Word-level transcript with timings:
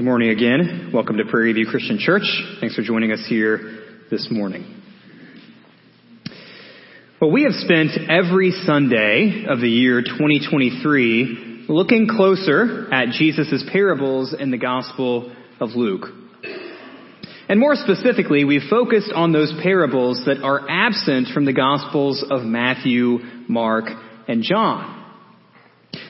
Good 0.00 0.06
morning 0.06 0.30
again. 0.30 0.92
Welcome 0.94 1.18
to 1.18 1.26
Prairie 1.26 1.52
View 1.52 1.66
Christian 1.66 1.98
Church. 1.98 2.22
Thanks 2.58 2.74
for 2.74 2.80
joining 2.80 3.12
us 3.12 3.22
here 3.28 3.82
this 4.10 4.28
morning. 4.30 4.80
Well, 7.20 7.30
we 7.30 7.42
have 7.42 7.52
spent 7.52 7.90
every 8.08 8.50
Sunday 8.64 9.44
of 9.46 9.60
the 9.60 9.68
year 9.68 10.00
2023 10.00 11.66
looking 11.68 12.08
closer 12.08 12.88
at 12.90 13.10
Jesus' 13.10 13.62
parables 13.70 14.32
in 14.32 14.50
the 14.50 14.56
Gospel 14.56 15.36
of 15.60 15.72
Luke. 15.76 16.06
And 17.50 17.60
more 17.60 17.74
specifically, 17.74 18.46
we've 18.46 18.70
focused 18.70 19.12
on 19.14 19.32
those 19.32 19.52
parables 19.62 20.22
that 20.24 20.42
are 20.42 20.62
absent 20.66 21.28
from 21.34 21.44
the 21.44 21.52
Gospels 21.52 22.24
of 22.30 22.40
Matthew, 22.40 23.18
Mark, 23.48 23.84
and 24.26 24.42
John. 24.42 24.96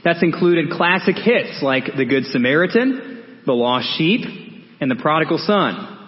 That's 0.04 0.22
included 0.22 0.70
classic 0.70 1.16
hits 1.16 1.60
like 1.60 1.86
The 1.96 2.04
Good 2.04 2.26
Samaritan, 2.26 3.09
The 3.50 3.54
Lost 3.54 3.98
Sheep, 3.98 4.20
and 4.80 4.88
The 4.88 4.94
Prodigal 4.94 5.38
Son. 5.38 5.98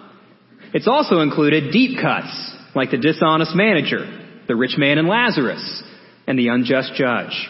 It's 0.73 0.87
also 0.87 1.19
included 1.19 1.73
deep 1.73 1.99
cuts 2.01 2.55
like 2.73 2.89
The 2.89 2.97
Dishonest 2.97 3.53
Manager, 3.53 4.05
The 4.47 4.55
Rich 4.55 4.75
Man 4.77 4.97
and 4.97 5.09
Lazarus, 5.09 5.83
and 6.25 6.39
The 6.39 6.47
Unjust 6.47 6.93
Judge. 6.95 7.49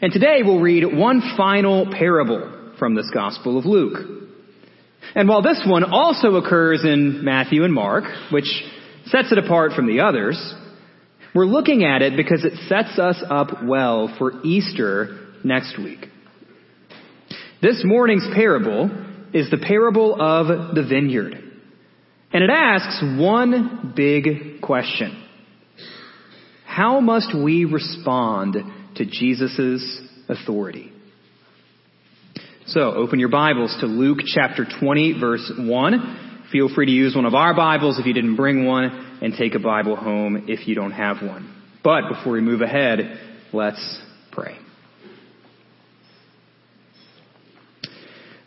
And 0.00 0.10
today 0.10 0.40
we'll 0.42 0.62
read 0.62 0.96
one 0.96 1.20
final 1.36 1.92
parable 1.92 2.72
from 2.78 2.94
this 2.94 3.10
Gospel 3.12 3.58
of 3.58 3.66
Luke. 3.66 3.98
And 5.14 5.28
while 5.28 5.42
this 5.42 5.62
one 5.66 5.84
also 5.84 6.36
occurs 6.36 6.84
in 6.84 7.22
Matthew 7.22 7.64
and 7.64 7.74
Mark, 7.74 8.04
which 8.32 8.50
sets 9.08 9.30
it 9.30 9.36
apart 9.36 9.72
from 9.72 9.86
the 9.86 10.00
others, 10.00 10.54
we're 11.34 11.44
looking 11.44 11.84
at 11.84 12.00
it 12.00 12.16
because 12.16 12.46
it 12.46 12.54
sets 12.66 12.98
us 12.98 13.22
up 13.28 13.62
well 13.62 14.14
for 14.16 14.40
Easter 14.42 15.18
next 15.44 15.76
week. 15.78 16.06
This 17.64 17.80
morning's 17.82 18.26
parable 18.34 18.90
is 19.32 19.50
the 19.50 19.56
parable 19.56 20.20
of 20.20 20.74
the 20.74 20.82
vineyard. 20.86 21.32
And 22.30 22.44
it 22.44 22.50
asks 22.50 23.02
one 23.18 23.94
big 23.96 24.60
question. 24.60 25.26
How 26.66 27.00
must 27.00 27.34
we 27.34 27.64
respond 27.64 28.56
to 28.96 29.06
Jesus' 29.06 29.98
authority? 30.28 30.92
So 32.66 32.80
open 32.82 33.18
your 33.18 33.30
Bibles 33.30 33.74
to 33.80 33.86
Luke 33.86 34.18
chapter 34.26 34.66
20 34.78 35.18
verse 35.18 35.50
1. 35.56 36.48
Feel 36.52 36.68
free 36.68 36.84
to 36.84 36.92
use 36.92 37.16
one 37.16 37.24
of 37.24 37.32
our 37.32 37.56
Bibles 37.56 37.98
if 37.98 38.04
you 38.04 38.12
didn't 38.12 38.36
bring 38.36 38.66
one 38.66 39.20
and 39.22 39.32
take 39.38 39.54
a 39.54 39.58
Bible 39.58 39.96
home 39.96 40.44
if 40.48 40.68
you 40.68 40.74
don't 40.74 40.92
have 40.92 41.22
one. 41.22 41.50
But 41.82 42.10
before 42.10 42.34
we 42.34 42.42
move 42.42 42.60
ahead, 42.60 43.18
let's 43.54 44.02
pray. 44.32 44.58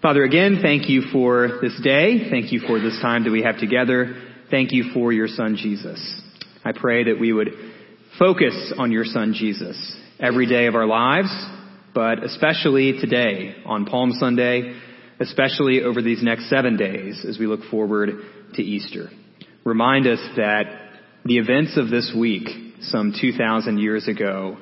Father, 0.08 0.24
again, 0.24 0.60
thank 0.62 0.88
you 0.88 1.02
for 1.12 1.60
this 1.62 1.78
day. 1.84 2.30
Thank 2.30 2.54
you 2.54 2.62
for 2.62 2.80
this 2.80 2.98
time 3.02 3.26
that 3.26 3.30
we 3.30 3.44
have 3.44 3.58
together. 3.60 4.16
Thank 4.50 4.72
you 4.72 4.94
for 4.94 5.12
your 5.12 5.28
son 5.28 5.58
Jesus. 5.58 6.00
I 6.64 6.72
pray 6.72 7.04
that 7.04 7.20
we 7.20 7.34
would 7.34 7.50
focus 8.18 8.74
on 8.78 8.94
your 8.94 9.04
son 9.04 9.34
Jesus 9.34 9.98
every 10.18 10.46
day 10.46 10.68
of 10.68 10.76
our 10.76 10.86
lives, 10.86 11.28
but 11.94 12.24
especially 12.24 13.02
today 13.02 13.58
on 13.66 13.86
Palm 13.86 14.14
Sunday, 14.14 14.80
especially 15.20 15.82
over 15.82 16.02
these 16.02 16.24
next 16.24 16.50
seven 16.50 16.78
days 16.78 17.26
as 17.28 17.38
we 17.38 17.46
look 17.46 17.70
forward 17.70 18.12
to 18.54 18.62
Easter 18.64 19.10
remind 19.66 20.08
us 20.08 20.26
that 20.38 20.90
the 21.26 21.38
events 21.38 21.76
of 21.76 21.90
this 21.90 22.16
week, 22.18 22.48
some 22.80 23.14
2,000 23.20 23.78
years 23.78 24.08
ago, 24.08 24.56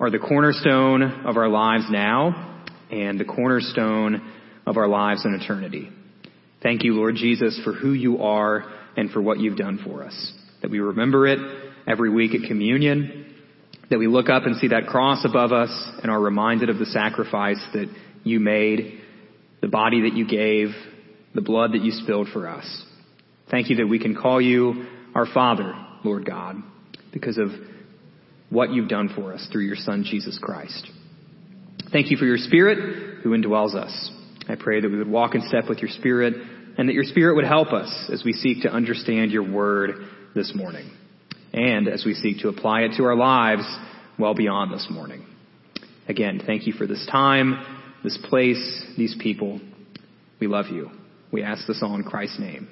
are 0.00 0.08
the 0.08 0.18
cornerstone 0.18 1.02
of 1.26 1.36
our 1.36 1.50
lives 1.50 1.84
now 1.90 2.64
and 2.90 3.20
the 3.20 3.26
cornerstone 3.26 4.32
of 4.66 4.76
our 4.76 4.88
lives 4.88 5.24
in 5.24 5.34
eternity. 5.34 5.90
Thank 6.62 6.84
you, 6.84 6.94
Lord 6.94 7.16
Jesus, 7.16 7.60
for 7.64 7.72
who 7.72 7.92
you 7.92 8.22
are 8.22 8.64
and 8.96 9.10
for 9.10 9.20
what 9.20 9.40
you've 9.40 9.56
done 9.56 9.80
for 9.84 10.04
us. 10.04 10.32
That 10.60 10.70
we 10.70 10.78
remember 10.78 11.26
it 11.26 11.38
every 11.88 12.10
week 12.10 12.34
at 12.34 12.48
communion, 12.48 13.34
that 13.90 13.98
we 13.98 14.06
look 14.06 14.28
up 14.28 14.44
and 14.44 14.56
see 14.56 14.68
that 14.68 14.86
cross 14.86 15.24
above 15.24 15.52
us 15.52 15.70
and 16.02 16.10
are 16.10 16.20
reminded 16.20 16.70
of 16.70 16.78
the 16.78 16.86
sacrifice 16.86 17.60
that 17.74 17.92
you 18.22 18.38
made, 18.38 19.00
the 19.60 19.68
body 19.68 20.02
that 20.02 20.16
you 20.16 20.26
gave, 20.26 20.68
the 21.34 21.40
blood 21.40 21.72
that 21.72 21.82
you 21.82 21.90
spilled 21.90 22.28
for 22.32 22.46
us. 22.46 22.84
Thank 23.50 23.70
you 23.70 23.76
that 23.76 23.86
we 23.86 23.98
can 23.98 24.14
call 24.14 24.40
you 24.40 24.86
our 25.14 25.26
Father, 25.26 25.74
Lord 26.04 26.24
God, 26.24 26.56
because 27.12 27.38
of 27.38 27.48
what 28.50 28.70
you've 28.70 28.88
done 28.88 29.10
for 29.14 29.32
us 29.32 29.46
through 29.50 29.64
your 29.64 29.76
Son, 29.76 30.04
Jesus 30.08 30.38
Christ. 30.40 30.90
Thank 31.90 32.10
you 32.10 32.16
for 32.16 32.24
your 32.24 32.38
Spirit 32.38 33.22
who 33.22 33.30
indwells 33.30 33.74
us. 33.74 34.10
I 34.48 34.56
pray 34.56 34.80
that 34.80 34.90
we 34.90 34.98
would 34.98 35.08
walk 35.08 35.34
in 35.34 35.42
step 35.42 35.68
with 35.68 35.78
your 35.78 35.90
Spirit 35.90 36.34
and 36.78 36.88
that 36.88 36.94
your 36.94 37.04
Spirit 37.04 37.36
would 37.36 37.44
help 37.44 37.72
us 37.72 38.10
as 38.12 38.24
we 38.24 38.32
seek 38.32 38.62
to 38.62 38.70
understand 38.70 39.30
your 39.30 39.50
word 39.50 40.08
this 40.34 40.52
morning 40.54 40.90
and 41.52 41.88
as 41.88 42.04
we 42.04 42.14
seek 42.14 42.40
to 42.40 42.48
apply 42.48 42.82
it 42.82 42.92
to 42.96 43.04
our 43.04 43.16
lives 43.16 43.64
well 44.18 44.34
beyond 44.34 44.72
this 44.72 44.86
morning. 44.90 45.26
Again, 46.08 46.40
thank 46.44 46.66
you 46.66 46.72
for 46.72 46.86
this 46.86 47.06
time, 47.10 47.64
this 48.02 48.18
place, 48.28 48.84
these 48.96 49.14
people. 49.20 49.60
We 50.40 50.46
love 50.46 50.66
you. 50.70 50.90
We 51.30 51.42
ask 51.42 51.66
this 51.66 51.80
all 51.82 51.94
in 51.94 52.02
Christ's 52.02 52.40
name. 52.40 52.68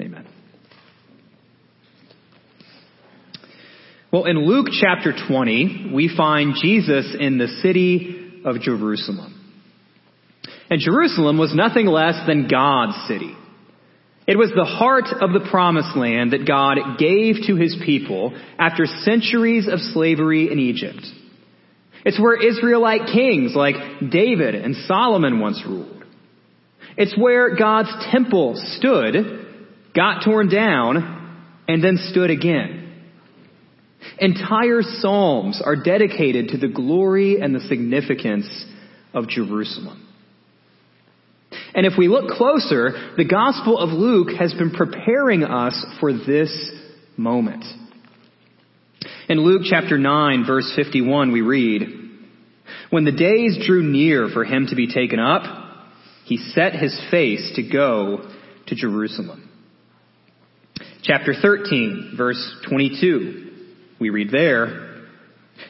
Amen. 0.00 0.26
Well, 4.12 4.24
in 4.26 4.46
Luke 4.46 4.66
chapter 4.78 5.14
20, 5.28 5.92
we 5.94 6.14
find 6.14 6.54
Jesus 6.60 7.16
in 7.18 7.38
the 7.38 7.48
city 7.62 8.42
of 8.44 8.60
Jerusalem. 8.60 9.41
And 10.70 10.80
Jerusalem 10.80 11.38
was 11.38 11.54
nothing 11.54 11.86
less 11.86 12.26
than 12.26 12.48
God's 12.48 12.96
city. 13.08 13.36
It 14.26 14.38
was 14.38 14.50
the 14.50 14.64
heart 14.64 15.06
of 15.20 15.32
the 15.32 15.48
promised 15.50 15.96
land 15.96 16.32
that 16.32 16.46
God 16.46 16.78
gave 16.98 17.46
to 17.46 17.56
his 17.56 17.76
people 17.84 18.38
after 18.58 18.86
centuries 18.86 19.68
of 19.68 19.80
slavery 19.80 20.50
in 20.50 20.58
Egypt. 20.58 21.04
It's 22.04 22.20
where 22.20 22.40
Israelite 22.40 23.06
kings 23.12 23.54
like 23.54 23.74
David 24.10 24.54
and 24.54 24.76
Solomon 24.86 25.40
once 25.40 25.62
ruled. 25.66 26.04
It's 26.96 27.16
where 27.16 27.56
God's 27.56 27.90
temple 28.10 28.54
stood 28.76 29.42
got 29.94 30.24
torn 30.24 30.48
down, 30.48 31.54
and 31.68 31.82
then 31.82 31.98
stood 32.10 32.30
again. 32.30 32.78
Entire 34.18 34.82
psalms 34.82 35.62
are 35.64 35.76
dedicated 35.76 36.48
to 36.48 36.58
the 36.58 36.68
glory 36.68 37.40
and 37.40 37.54
the 37.54 37.60
significance 37.60 38.64
of 39.14 39.28
Jerusalem. 39.28 40.08
And 41.74 41.86
if 41.86 41.94
we 41.96 42.08
look 42.08 42.28
closer, 42.28 43.12
the 43.16 43.24
Gospel 43.24 43.78
of 43.78 43.90
Luke 43.90 44.28
has 44.38 44.52
been 44.52 44.70
preparing 44.70 45.42
us 45.42 45.84
for 46.00 46.12
this 46.12 46.70
moment. 47.16 47.64
In 49.28 49.40
Luke 49.40 49.62
chapter 49.64 49.98
9 49.98 50.44
verse 50.46 50.72
51 50.76 51.32
we 51.32 51.40
read, 51.40 51.82
When 52.90 53.04
the 53.04 53.12
days 53.12 53.58
drew 53.66 53.82
near 53.82 54.28
for 54.28 54.44
him 54.44 54.66
to 54.66 54.76
be 54.76 54.92
taken 54.92 55.18
up, 55.18 55.42
he 56.24 56.36
set 56.36 56.74
his 56.74 56.98
face 57.10 57.52
to 57.56 57.62
go 57.62 58.28
to 58.66 58.74
Jerusalem 58.74 59.48
chapter 61.02 61.34
13, 61.34 62.14
verse 62.16 62.56
22. 62.68 63.50
We 64.00 64.10
read 64.10 64.30
there, 64.30 65.02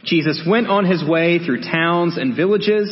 Jesus 0.04 0.42
went 0.46 0.68
on 0.68 0.84
his 0.84 1.06
way 1.06 1.38
through 1.38 1.62
towns 1.62 2.16
and 2.16 2.36
villages, 2.36 2.90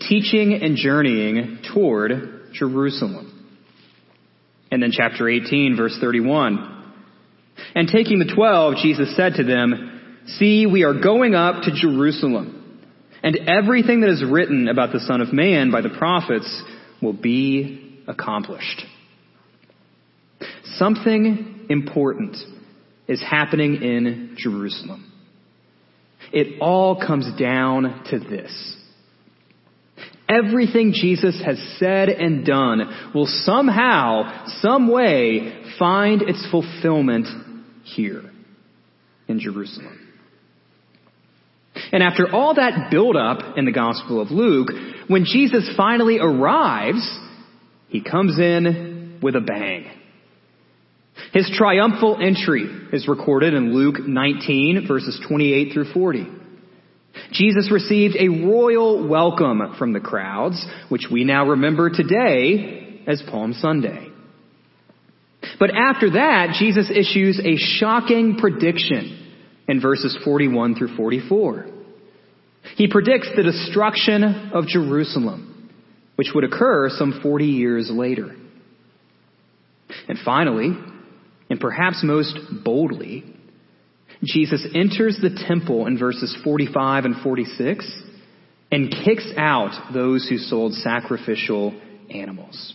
teaching 0.00 0.58
and 0.62 0.76
journeying 0.76 1.58
toward 1.72 2.35
Jerusalem. 2.58 3.32
And 4.70 4.82
then 4.82 4.90
chapter 4.92 5.28
18, 5.28 5.76
verse 5.76 5.96
31. 6.00 6.76
And 7.74 7.88
taking 7.88 8.18
the 8.18 8.32
twelve, 8.34 8.76
Jesus 8.82 9.14
said 9.16 9.34
to 9.34 9.44
them, 9.44 10.24
See, 10.26 10.66
we 10.66 10.82
are 10.82 11.00
going 11.00 11.34
up 11.34 11.62
to 11.62 11.70
Jerusalem, 11.72 12.82
and 13.22 13.38
everything 13.48 14.00
that 14.00 14.10
is 14.10 14.24
written 14.28 14.68
about 14.68 14.92
the 14.92 15.00
Son 15.00 15.20
of 15.20 15.32
Man 15.32 15.70
by 15.70 15.80
the 15.80 15.94
prophets 15.96 16.62
will 17.00 17.12
be 17.12 18.02
accomplished. 18.08 18.82
Something 20.74 21.66
important 21.70 22.36
is 23.08 23.22
happening 23.22 23.82
in 23.82 24.34
Jerusalem. 24.36 25.12
It 26.32 26.60
all 26.60 27.00
comes 27.00 27.28
down 27.38 28.04
to 28.10 28.18
this. 28.18 28.76
Everything 30.28 30.92
Jesus 30.92 31.40
has 31.44 31.56
said 31.78 32.08
and 32.08 32.44
done 32.44 33.12
will 33.14 33.26
somehow, 33.26 34.44
some 34.60 34.90
way, 34.90 35.62
find 35.78 36.22
its 36.22 36.46
fulfillment 36.50 37.26
here 37.84 38.22
in 39.28 39.38
Jerusalem. 39.38 40.06
And 41.92 42.02
after 42.02 42.28
all 42.34 42.54
that 42.54 42.90
buildup 42.90 43.56
in 43.56 43.66
the 43.66 43.72
Gospel 43.72 44.20
of 44.20 44.30
Luke, 44.30 44.68
when 45.08 45.24
Jesus 45.24 45.72
finally 45.76 46.18
arrives, 46.18 47.18
he 47.88 48.02
comes 48.02 48.38
in 48.38 49.20
with 49.22 49.36
a 49.36 49.40
bang. 49.40 49.90
His 51.32 51.50
triumphal 51.54 52.18
entry 52.20 52.66
is 52.92 53.08
recorded 53.08 53.54
in 53.54 53.74
Luke 53.74 53.96
19 54.06 54.86
verses 54.88 55.20
28 55.28 55.72
through 55.72 55.92
40. 55.92 56.26
Jesus 57.32 57.70
received 57.70 58.16
a 58.18 58.28
royal 58.28 59.06
welcome 59.08 59.74
from 59.78 59.92
the 59.92 60.00
crowds, 60.00 60.64
which 60.88 61.06
we 61.10 61.24
now 61.24 61.48
remember 61.48 61.90
today 61.90 63.02
as 63.06 63.22
Palm 63.30 63.52
Sunday. 63.52 64.08
But 65.58 65.70
after 65.74 66.10
that, 66.10 66.56
Jesus 66.58 66.90
issues 66.90 67.40
a 67.42 67.56
shocking 67.56 68.36
prediction 68.36 69.34
in 69.68 69.80
verses 69.80 70.16
41 70.24 70.74
through 70.74 70.96
44. 70.96 71.66
He 72.76 72.88
predicts 72.88 73.30
the 73.36 73.42
destruction 73.42 74.50
of 74.52 74.66
Jerusalem, 74.66 75.70
which 76.16 76.28
would 76.34 76.44
occur 76.44 76.90
some 76.90 77.20
40 77.22 77.44
years 77.46 77.90
later. 77.92 78.34
And 80.08 80.18
finally, 80.24 80.76
and 81.48 81.60
perhaps 81.60 82.00
most 82.02 82.38
boldly, 82.64 83.35
Jesus 84.24 84.66
enters 84.74 85.18
the 85.20 85.44
temple 85.46 85.86
in 85.86 85.98
verses 85.98 86.36
45 86.42 87.04
and 87.04 87.16
46 87.22 88.02
and 88.72 88.90
kicks 89.04 89.28
out 89.36 89.92
those 89.92 90.26
who 90.28 90.38
sold 90.38 90.72
sacrificial 90.74 91.78
animals. 92.10 92.74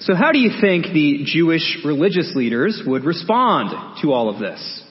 So 0.00 0.14
how 0.14 0.32
do 0.32 0.38
you 0.38 0.50
think 0.60 0.86
the 0.86 1.24
Jewish 1.24 1.78
religious 1.84 2.32
leaders 2.36 2.82
would 2.86 3.04
respond 3.04 3.98
to 4.02 4.12
all 4.12 4.28
of 4.28 4.38
this? 4.38 4.84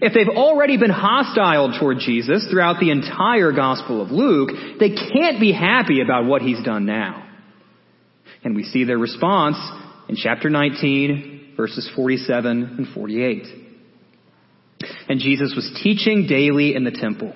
If 0.00 0.14
they've 0.14 0.28
already 0.28 0.76
been 0.76 0.90
hostile 0.90 1.78
toward 1.78 1.98
Jesus 1.98 2.46
throughout 2.50 2.80
the 2.80 2.90
entire 2.90 3.52
Gospel 3.52 4.02
of 4.02 4.10
Luke, 4.10 4.50
they 4.78 4.90
can't 4.90 5.40
be 5.40 5.52
happy 5.52 6.00
about 6.00 6.26
what 6.26 6.42
he's 6.42 6.62
done 6.62 6.86
now. 6.86 7.26
And 8.44 8.54
we 8.54 8.64
see 8.64 8.84
their 8.84 8.98
response 8.98 9.56
in 10.08 10.16
chapter 10.16 10.50
19, 10.50 11.35
verses 11.56 11.90
47 11.94 12.76
and 12.78 12.88
48. 12.94 13.46
And 15.08 15.20
Jesus 15.20 15.54
was 15.54 15.80
teaching 15.82 16.26
daily 16.28 16.74
in 16.74 16.84
the 16.84 16.90
temple. 16.90 17.34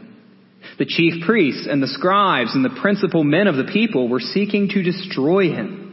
The 0.79 0.87
chief 0.87 1.25
priests 1.25 1.67
and 1.71 1.83
the 1.83 1.89
scribes 1.89 2.55
and 2.55 2.65
the 2.65 2.81
principal 2.81 3.25
men 3.25 3.47
of 3.47 3.57
the 3.57 3.71
people 3.73 4.09
were 4.09 4.21
seeking 4.21 4.69
to 4.69 4.83
destroy 4.83 5.51
him 5.51 5.91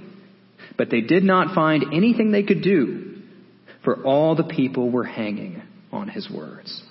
but 0.77 0.89
they 0.91 1.01
did 1.01 1.23
not 1.23 1.55
find 1.55 1.85
anything 1.93 2.31
they 2.31 2.43
could 2.43 2.61
do, 2.61 3.15
for 3.83 4.05
all 4.05 4.35
the 4.35 4.43
people 4.43 4.91
were 4.91 5.03
hanging 5.03 5.61
on 5.91 6.07
his 6.07 6.29
words. 6.29 6.83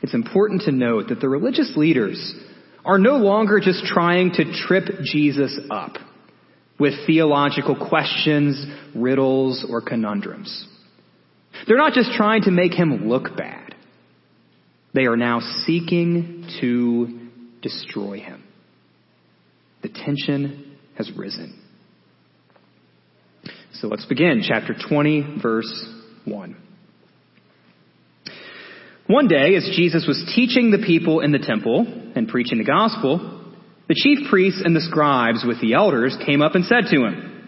It's 0.00 0.14
important 0.14 0.62
to 0.62 0.72
note 0.72 1.08
that 1.08 1.20
the 1.20 1.28
religious 1.28 1.74
leaders 1.76 2.34
are 2.84 2.98
no 2.98 3.16
longer 3.16 3.60
just 3.60 3.84
trying 3.84 4.32
to 4.32 4.52
trip 4.66 4.84
Jesus 5.04 5.58
up 5.70 5.96
with 6.82 7.06
theological 7.06 7.76
questions, 7.76 8.66
riddles, 8.92 9.64
or 9.70 9.80
conundrums. 9.80 10.66
They're 11.64 11.76
not 11.76 11.92
just 11.92 12.10
trying 12.14 12.42
to 12.42 12.50
make 12.50 12.74
him 12.74 13.08
look 13.08 13.36
bad. 13.36 13.76
They 14.92 15.04
are 15.04 15.16
now 15.16 15.38
seeking 15.64 16.44
to 16.60 17.28
destroy 17.62 18.18
him. 18.18 18.42
The 19.82 19.90
tension 19.90 20.76
has 20.98 21.08
risen. 21.16 21.56
So 23.74 23.86
let's 23.86 24.06
begin. 24.06 24.42
Chapter 24.44 24.74
20, 24.74 25.38
verse 25.40 25.88
1. 26.24 26.56
One 29.06 29.28
day, 29.28 29.54
as 29.54 29.70
Jesus 29.76 30.04
was 30.08 30.20
teaching 30.34 30.72
the 30.72 30.84
people 30.84 31.20
in 31.20 31.30
the 31.30 31.38
temple 31.38 32.12
and 32.16 32.26
preaching 32.26 32.58
the 32.58 32.64
gospel, 32.64 33.41
the 33.92 34.00
chief 34.00 34.30
priests 34.30 34.62
and 34.64 34.74
the 34.74 34.80
scribes 34.80 35.44
with 35.46 35.60
the 35.60 35.74
elders 35.74 36.16
came 36.24 36.40
up 36.40 36.54
and 36.54 36.64
said 36.64 36.84
to 36.90 37.04
him, 37.04 37.46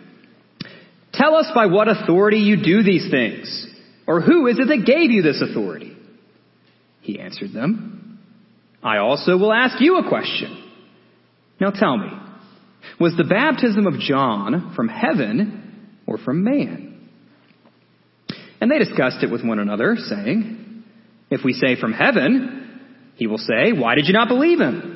Tell 1.14 1.36
us 1.36 1.50
by 1.54 1.64
what 1.64 1.88
authority 1.88 2.36
you 2.36 2.62
do 2.62 2.82
these 2.82 3.10
things, 3.10 3.66
or 4.06 4.20
who 4.20 4.46
is 4.48 4.58
it 4.58 4.68
that 4.68 4.84
gave 4.84 5.10
you 5.10 5.22
this 5.22 5.40
authority? 5.40 5.96
He 7.00 7.18
answered 7.18 7.54
them, 7.54 8.20
I 8.82 8.98
also 8.98 9.38
will 9.38 9.54
ask 9.54 9.80
you 9.80 9.96
a 9.96 10.06
question. 10.06 10.70
Now 11.62 11.70
tell 11.70 11.96
me, 11.96 12.10
was 13.00 13.16
the 13.16 13.24
baptism 13.24 13.86
of 13.86 13.98
John 14.00 14.74
from 14.76 14.88
heaven 14.88 15.96
or 16.06 16.18
from 16.18 16.44
man? 16.44 17.08
And 18.60 18.70
they 18.70 18.78
discussed 18.78 19.22
it 19.22 19.30
with 19.30 19.42
one 19.42 19.60
another, 19.60 19.96
saying, 19.96 20.84
If 21.30 21.40
we 21.42 21.54
say 21.54 21.80
from 21.80 21.94
heaven, 21.94 22.82
he 23.14 23.28
will 23.28 23.38
say, 23.38 23.72
Why 23.72 23.94
did 23.94 24.08
you 24.08 24.12
not 24.12 24.28
believe 24.28 24.60
him? 24.60 24.93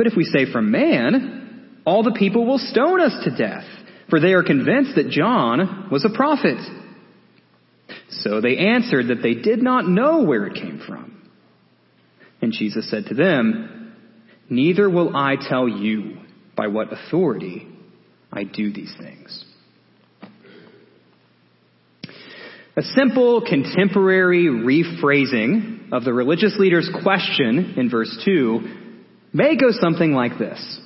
But 0.00 0.06
if 0.06 0.16
we 0.16 0.24
say 0.24 0.50
from 0.50 0.70
man, 0.70 1.82
all 1.84 2.02
the 2.02 2.16
people 2.18 2.46
will 2.46 2.56
stone 2.56 3.02
us 3.02 3.22
to 3.24 3.36
death, 3.36 3.66
for 4.08 4.18
they 4.18 4.32
are 4.32 4.42
convinced 4.42 4.94
that 4.94 5.10
John 5.10 5.90
was 5.92 6.06
a 6.06 6.16
prophet. 6.16 6.56
So 8.08 8.40
they 8.40 8.56
answered 8.56 9.08
that 9.08 9.22
they 9.22 9.34
did 9.34 9.62
not 9.62 9.86
know 9.86 10.22
where 10.22 10.46
it 10.46 10.54
came 10.54 10.80
from. 10.86 11.28
And 12.40 12.50
Jesus 12.50 12.90
said 12.90 13.08
to 13.08 13.14
them, 13.14 13.94
Neither 14.48 14.88
will 14.88 15.14
I 15.14 15.36
tell 15.36 15.68
you 15.68 16.16
by 16.56 16.68
what 16.68 16.90
authority 16.90 17.68
I 18.32 18.44
do 18.44 18.72
these 18.72 18.94
things. 18.98 19.44
A 22.74 22.82
simple 22.82 23.44
contemporary 23.46 24.46
rephrasing 24.46 25.92
of 25.92 26.04
the 26.04 26.14
religious 26.14 26.56
leader's 26.58 26.88
question 27.02 27.74
in 27.76 27.90
verse 27.90 28.18
2 28.24 28.79
may 29.32 29.56
go 29.56 29.70
something 29.70 30.12
like 30.12 30.38
this. 30.38 30.80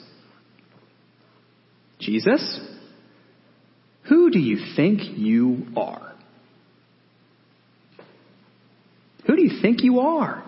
Jesus, 1.98 2.60
who 4.08 4.30
do 4.30 4.38
you 4.38 4.74
think 4.76 5.00
you 5.16 5.66
are? 5.76 6.12
Who 9.26 9.36
do 9.36 9.42
you 9.42 9.60
think 9.62 9.82
you 9.82 10.00
are? 10.00 10.44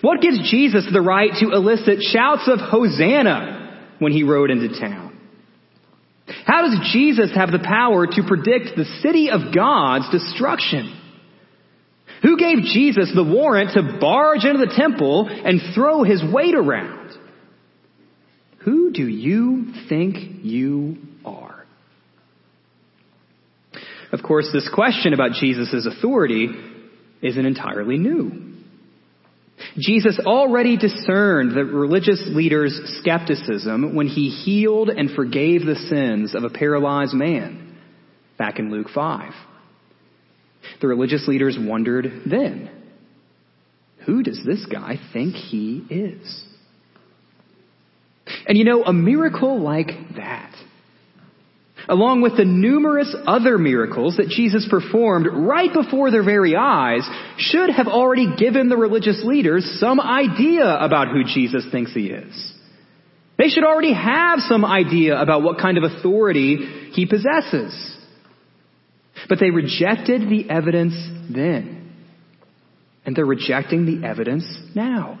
What 0.00 0.20
gives 0.20 0.50
Jesus 0.50 0.86
the 0.92 1.00
right 1.00 1.30
to 1.40 1.50
elicit 1.50 2.02
shouts 2.02 2.48
of 2.48 2.60
Hosanna 2.60 3.88
when 3.98 4.12
he 4.12 4.22
rode 4.22 4.50
into 4.50 4.68
town? 4.80 5.18
How 6.46 6.62
does 6.62 6.92
Jesus 6.92 7.32
have 7.34 7.50
the 7.50 7.58
power 7.58 8.06
to 8.06 8.22
predict 8.26 8.76
the 8.76 8.84
city 9.02 9.30
of 9.30 9.52
God's 9.54 10.08
destruction? 10.10 10.96
Who 12.22 12.36
gave 12.36 12.58
Jesus 12.64 13.10
the 13.14 13.24
warrant 13.24 13.70
to 13.74 13.98
barge 13.98 14.44
into 14.44 14.58
the 14.58 14.74
temple 14.76 15.28
and 15.28 15.60
throw 15.74 16.02
his 16.02 16.22
weight 16.22 16.54
around? 16.54 17.16
Who 18.64 18.92
do 18.92 19.06
you 19.06 19.72
think 19.88 20.16
you 20.42 20.98
are? 21.24 21.64
Of 24.12 24.22
course, 24.22 24.50
this 24.52 24.68
question 24.72 25.14
about 25.14 25.32
Jesus' 25.32 25.86
authority 25.86 26.48
isn't 27.22 27.46
entirely 27.46 27.96
new. 27.96 28.50
Jesus 29.78 30.18
already 30.26 30.76
discerned 30.76 31.52
the 31.52 31.64
religious 31.64 32.22
leader's 32.26 32.78
skepticism 33.00 33.94
when 33.94 34.08
he 34.08 34.30
healed 34.30 34.88
and 34.88 35.10
forgave 35.10 35.64
the 35.64 35.76
sins 35.76 36.34
of 36.34 36.44
a 36.44 36.50
paralyzed 36.50 37.14
man 37.14 37.78
back 38.38 38.58
in 38.58 38.70
Luke 38.70 38.88
5. 38.92 39.32
The 40.80 40.86
religious 40.86 41.26
leaders 41.28 41.58
wondered 41.60 42.06
then, 42.26 42.70
who 44.06 44.22
does 44.22 44.40
this 44.44 44.66
guy 44.66 44.96
think 45.12 45.34
he 45.34 45.84
is? 45.90 46.44
And 48.46 48.56
you 48.56 48.64
know, 48.64 48.84
a 48.84 48.92
miracle 48.92 49.60
like 49.60 49.88
that 50.16 50.54
along 51.88 52.22
with 52.22 52.36
the 52.36 52.44
numerous 52.44 53.14
other 53.26 53.58
miracles 53.58 54.16
that 54.16 54.28
Jesus 54.28 54.66
performed 54.70 55.26
right 55.30 55.72
before 55.72 56.10
their 56.10 56.24
very 56.24 56.54
eyes, 56.56 57.08
should 57.36 57.70
have 57.70 57.88
already 57.88 58.36
given 58.36 58.68
the 58.68 58.76
religious 58.76 59.22
leaders 59.24 59.78
some 59.80 60.00
idea 60.00 60.64
about 60.64 61.08
who 61.08 61.24
Jesus 61.24 61.66
thinks 61.70 61.92
he 61.92 62.06
is. 62.06 62.54
They 63.38 63.48
should 63.48 63.64
already 63.64 63.94
have 63.94 64.40
some 64.40 64.64
idea 64.64 65.20
about 65.20 65.42
what 65.42 65.58
kind 65.58 65.78
of 65.78 65.84
authority 65.84 66.90
he 66.92 67.06
possesses. 67.06 67.96
But 69.30 69.38
they 69.38 69.50
rejected 69.50 70.28
the 70.28 70.50
evidence 70.50 70.94
then. 71.32 71.92
And 73.06 73.14
they're 73.14 73.24
rejecting 73.24 73.86
the 73.86 74.06
evidence 74.06 74.44
now. 74.74 75.20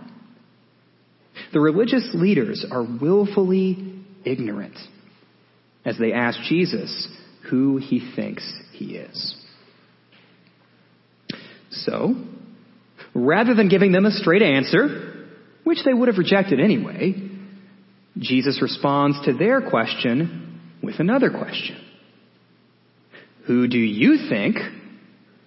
The 1.52 1.60
religious 1.60 2.10
leaders 2.12 2.66
are 2.68 2.82
willfully 2.82 4.02
ignorant 4.24 4.76
as 5.84 5.96
they 5.96 6.12
ask 6.12 6.40
Jesus 6.48 7.08
who 7.48 7.78
he 7.78 8.12
thinks 8.14 8.42
he 8.72 8.96
is. 8.96 9.36
So, 11.70 12.14
rather 13.14 13.54
than 13.54 13.68
giving 13.68 13.92
them 13.92 14.06
a 14.06 14.10
straight 14.10 14.42
answer, 14.42 15.28
which 15.62 15.78
they 15.84 15.94
would 15.94 16.08
have 16.08 16.18
rejected 16.18 16.58
anyway, 16.58 17.14
Jesus 18.18 18.60
responds 18.60 19.24
to 19.24 19.34
their 19.34 19.60
question 19.70 20.60
with 20.82 20.98
another 20.98 21.30
question. 21.30 21.89
Who 23.46 23.68
do 23.68 23.78
you 23.78 24.28
think 24.28 24.56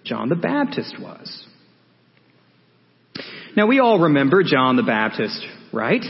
John 0.04 0.28
the 0.28 0.36
Baptist 0.36 0.96
was? 1.00 1.46
Now 3.56 3.66
we 3.66 3.78
all 3.78 4.00
remember 4.00 4.42
John 4.42 4.76
the 4.76 4.82
Baptist, 4.82 5.46
right? 5.72 6.02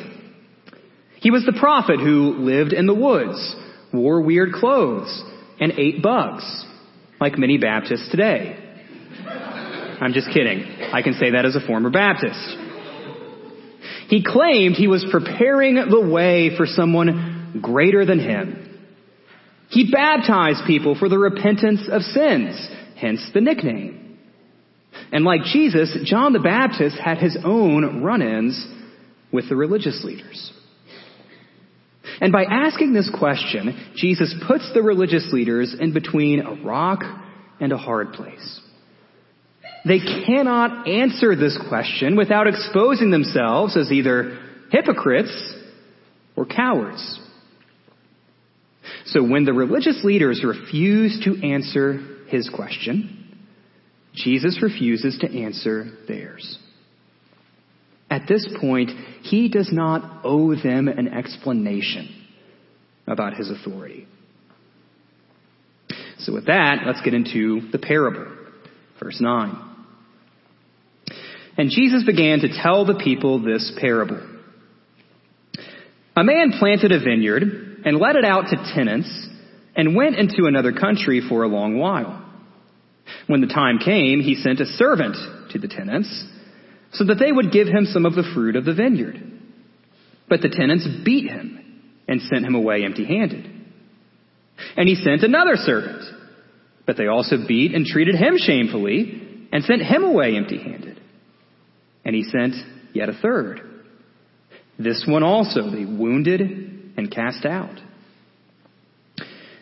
He 1.20 1.30
was 1.30 1.44
the 1.44 1.56
prophet 1.58 2.00
who 2.00 2.36
lived 2.38 2.72
in 2.72 2.86
the 2.86 2.94
woods 2.94 3.56
wore 3.94 4.20
weird 4.20 4.52
clothes, 4.52 5.22
and 5.60 5.72
ate 5.78 6.02
bugs, 6.02 6.66
like 7.20 7.38
many 7.38 7.58
Baptists 7.58 8.08
today. 8.10 8.58
I'm 10.00 10.12
just 10.12 10.28
kidding. 10.34 10.64
I 10.92 11.00
can 11.02 11.14
say 11.14 11.30
that 11.30 11.46
as 11.46 11.54
a 11.54 11.64
former 11.64 11.90
Baptist. 11.90 12.56
He 14.08 14.24
claimed 14.24 14.74
he 14.74 14.88
was 14.88 15.06
preparing 15.10 15.76
the 15.76 16.00
way 16.00 16.56
for 16.56 16.66
someone 16.66 17.60
greater 17.62 18.04
than 18.04 18.18
him. 18.18 18.63
He 19.68 19.90
baptized 19.90 20.62
people 20.66 20.96
for 20.98 21.08
the 21.08 21.18
repentance 21.18 21.80
of 21.90 22.02
sins, 22.02 22.68
hence 22.96 23.28
the 23.32 23.40
nickname. 23.40 24.18
And 25.12 25.24
like 25.24 25.42
Jesus, 25.44 25.96
John 26.04 26.32
the 26.32 26.40
Baptist 26.40 26.96
had 26.98 27.18
his 27.18 27.36
own 27.44 28.02
run-ins 28.02 28.66
with 29.32 29.48
the 29.48 29.56
religious 29.56 30.02
leaders. 30.04 30.52
And 32.20 32.32
by 32.32 32.44
asking 32.44 32.92
this 32.92 33.10
question, 33.18 33.92
Jesus 33.96 34.34
puts 34.46 34.70
the 34.72 34.82
religious 34.82 35.28
leaders 35.32 35.74
in 35.78 35.92
between 35.92 36.40
a 36.40 36.62
rock 36.64 37.02
and 37.60 37.72
a 37.72 37.78
hard 37.78 38.12
place. 38.12 38.60
They 39.86 39.98
cannot 39.98 40.88
answer 40.88 41.36
this 41.36 41.58
question 41.68 42.16
without 42.16 42.46
exposing 42.46 43.10
themselves 43.10 43.76
as 43.76 43.90
either 43.90 44.38
hypocrites 44.70 45.54
or 46.36 46.46
cowards. 46.46 47.20
So 49.06 49.22
when 49.22 49.44
the 49.44 49.52
religious 49.52 50.02
leaders 50.04 50.44
refuse 50.44 51.20
to 51.24 51.46
answer 51.46 52.00
his 52.28 52.48
question, 52.48 53.20
Jesus 54.14 54.60
refuses 54.62 55.18
to 55.20 55.42
answer 55.42 55.86
theirs. 56.06 56.58
At 58.10 58.28
this 58.28 58.46
point, 58.60 58.90
he 59.22 59.48
does 59.48 59.70
not 59.72 60.20
owe 60.24 60.54
them 60.54 60.88
an 60.88 61.08
explanation 61.08 62.08
about 63.06 63.34
his 63.34 63.50
authority. 63.50 64.06
So 66.18 66.32
with 66.32 66.46
that, 66.46 66.84
let's 66.86 67.02
get 67.02 67.14
into 67.14 67.68
the 67.72 67.78
parable. 67.78 68.26
Verse 69.02 69.20
9. 69.20 69.70
And 71.56 71.70
Jesus 71.70 72.04
began 72.04 72.40
to 72.40 72.48
tell 72.62 72.84
the 72.84 73.00
people 73.02 73.42
this 73.42 73.72
parable. 73.80 74.20
A 76.16 76.24
man 76.24 76.52
planted 76.58 76.92
a 76.92 77.00
vineyard 77.00 77.73
and 77.84 77.98
let 77.98 78.16
it 78.16 78.24
out 78.24 78.46
to 78.50 78.72
tenants 78.74 79.28
and 79.76 79.94
went 79.94 80.16
into 80.16 80.46
another 80.46 80.72
country 80.72 81.20
for 81.28 81.42
a 81.42 81.48
long 81.48 81.78
while. 81.78 82.24
When 83.26 83.40
the 83.40 83.46
time 83.46 83.78
came, 83.78 84.20
he 84.20 84.34
sent 84.34 84.60
a 84.60 84.66
servant 84.66 85.16
to 85.50 85.58
the 85.58 85.68
tenants 85.68 86.24
so 86.92 87.04
that 87.04 87.18
they 87.18 87.32
would 87.32 87.52
give 87.52 87.68
him 87.68 87.86
some 87.86 88.06
of 88.06 88.14
the 88.14 88.28
fruit 88.34 88.56
of 88.56 88.64
the 88.64 88.74
vineyard. 88.74 89.20
But 90.28 90.40
the 90.40 90.48
tenants 90.48 90.86
beat 91.04 91.28
him 91.28 91.82
and 92.08 92.22
sent 92.22 92.46
him 92.46 92.54
away 92.54 92.84
empty 92.84 93.04
handed. 93.04 93.50
And 94.76 94.88
he 94.88 94.94
sent 94.94 95.22
another 95.22 95.56
servant, 95.56 96.04
but 96.86 96.96
they 96.96 97.06
also 97.06 97.36
beat 97.46 97.74
and 97.74 97.84
treated 97.84 98.14
him 98.14 98.34
shamefully 98.38 99.48
and 99.52 99.64
sent 99.64 99.82
him 99.82 100.04
away 100.04 100.36
empty 100.36 100.58
handed. 100.58 101.00
And 102.04 102.14
he 102.14 102.22
sent 102.24 102.54
yet 102.94 103.08
a 103.08 103.14
third. 103.14 103.60
This 104.78 105.04
one 105.06 105.22
also 105.22 105.70
they 105.70 105.84
wounded 105.84 106.73
and 106.96 107.10
cast 107.10 107.44
out. 107.44 107.80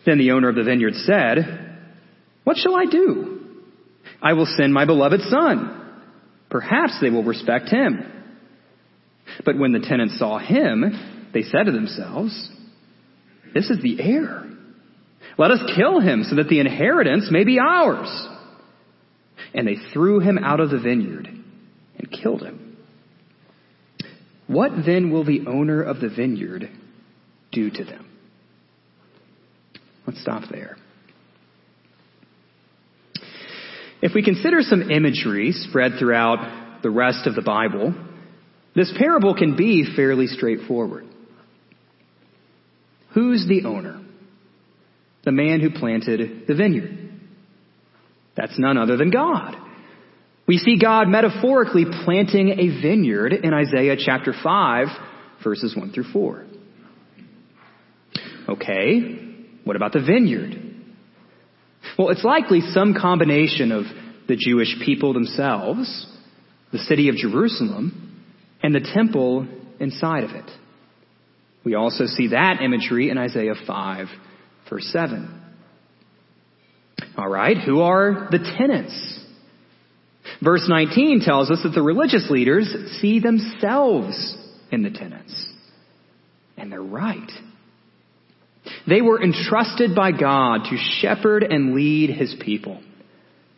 Then 0.05 0.19
the 0.19 0.33
owner 0.33 0.49
of 0.49 0.57
the 0.57 0.65
vineyard 0.65 0.95
said, 0.95 1.79
What 2.45 2.57
shall 2.57 2.75
I 2.75 2.87
do? 2.87 3.41
I 4.21 4.33
will 4.35 4.47
send 4.47 4.73
my 4.73 4.85
beloved 4.85 5.21
son. 5.23 5.79
Perhaps 6.51 6.99
they 7.01 7.11
will 7.11 7.25
respect 7.25 7.69
him. 7.69 8.05
But 9.45 9.59
when 9.59 9.73
the 9.73 9.81
tenants 9.81 10.19
saw 10.19 10.39
him, 10.39 11.31
they 11.33 11.43
said 11.43 11.65
to 11.65 11.73
themselves, 11.73 12.51
This 13.55 13.71
is 13.71 13.81
the 13.83 14.01
heir. 14.01 14.45
Let 15.39 15.51
us 15.51 15.73
kill 15.77 16.01
him 16.01 16.25
so 16.29 16.37
that 16.37 16.49
the 16.49 16.61
inheritance 16.61 17.29
may 17.31 17.45
be 17.45 17.59
ours. 17.59 18.29
And 19.55 19.67
they 19.67 19.77
threw 19.93 20.21
him 20.21 20.39
out 20.39 20.61
of 20.61 20.71
the 20.71 20.79
vineyard 20.81 21.27
and 21.27 22.23
killed 22.23 22.43
him. 22.43 22.77
What 24.47 24.73
then 24.85 25.11
will 25.11 25.25
the 25.25 25.47
owner 25.47 25.83
of 25.83 26.01
the 26.01 26.11
vineyard 26.11 26.69
do 27.53 27.71
to 27.71 27.85
them? 27.85 28.09
Let's 30.07 30.21
stop 30.21 30.43
there. 30.51 30.77
If 34.01 34.13
we 34.15 34.25
consider 34.25 34.63
some 34.63 34.91
imagery 34.91 35.53
spread 35.53 35.93
throughout 35.99 36.83
the 36.83 36.91
rest 36.91 37.29
of 37.29 37.37
the 37.37 37.43
Bible, 37.43 37.95
this 38.75 38.93
parable 38.99 39.35
can 39.35 39.57
be 39.57 39.95
fairly 39.95 40.27
straightforward. 40.27 41.05
Who's 43.15 43.47
the 43.47 43.65
owner? 43.65 44.01
The 45.25 45.31
man 45.31 45.61
who 45.61 45.71
planted 45.71 46.49
the 46.49 46.55
vineyard. 46.55 46.99
That's 48.37 48.59
none 48.59 48.77
other 48.77 48.97
than 48.97 49.11
God. 49.11 49.55
We 50.49 50.59
see 50.59 50.79
God 50.81 51.07
metaphorically 51.07 51.85
planting 52.05 52.49
a 52.49 52.83
vineyard 52.83 53.33
in 53.33 53.55
Isaiah 53.55 53.97
chapter 53.97 54.35
5, 54.43 54.89
verses 55.45 55.77
1 55.77 55.93
through 55.93 56.11
4. 56.13 56.47
Okay, 58.53 59.19
what 59.65 59.77
about 59.77 59.93
the 59.93 60.01
vineyard? 60.01 60.55
Well, 61.99 62.11
it's 62.11 62.25
likely 62.25 62.61
some 62.61 62.95
combination 62.95 63.73
of 63.73 63.85
the 64.29 64.37
Jewish 64.37 64.77
people 64.85 65.15
themselves, 65.15 66.07
the 66.71 66.79
city 66.79 67.09
of 67.09 67.17
Jerusalem, 67.17 68.25
and 68.63 68.75
the 68.75 68.89
temple 68.95 69.47
inside 69.81 70.25
of 70.25 70.31
it. 70.31 70.51
We 71.65 71.75
also 71.75 72.07
see 72.07 72.29
that 72.29 72.61
imagery 72.61 73.09
in 73.09 73.19
Isaiah 73.19 73.55
5, 73.67 74.07
verse 74.69 74.87
7. 74.93 75.41
All 77.17 77.29
right, 77.29 77.57
who 77.57 77.81
are 77.81 78.29
the 78.31 78.55
tenants? 78.59 79.21
Verse 80.43 80.67
19 80.69 81.21
tells 81.21 81.51
us 81.51 81.61
that 81.63 81.71
the 81.71 81.83
religious 81.83 82.29
leaders 82.31 82.75
see 83.01 83.21
themselves 83.21 84.37
in 84.71 84.83
the 84.83 84.91
tenants. 84.91 85.49
And 86.57 86.71
they're 86.71 86.83
right. 86.83 87.31
They 88.87 89.01
were 89.01 89.23
entrusted 89.23 89.95
by 89.95 90.13
God 90.13 90.65
to 90.71 90.77
shepherd 91.01 91.43
and 91.43 91.75
lead 91.75 92.11
his 92.11 92.35
people, 92.41 92.83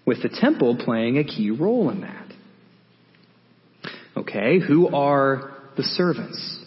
with 0.06 0.22
the 0.22 0.28
temple 0.28 0.76
playing 0.76 1.18
a 1.18 1.24
key 1.24 1.50
role 1.50 1.90
in 1.90 2.02
that. 2.02 2.26
Okay, 4.16 4.60
who 4.60 4.88
are 4.88 5.54
the 5.76 5.82
servants? 5.82 6.60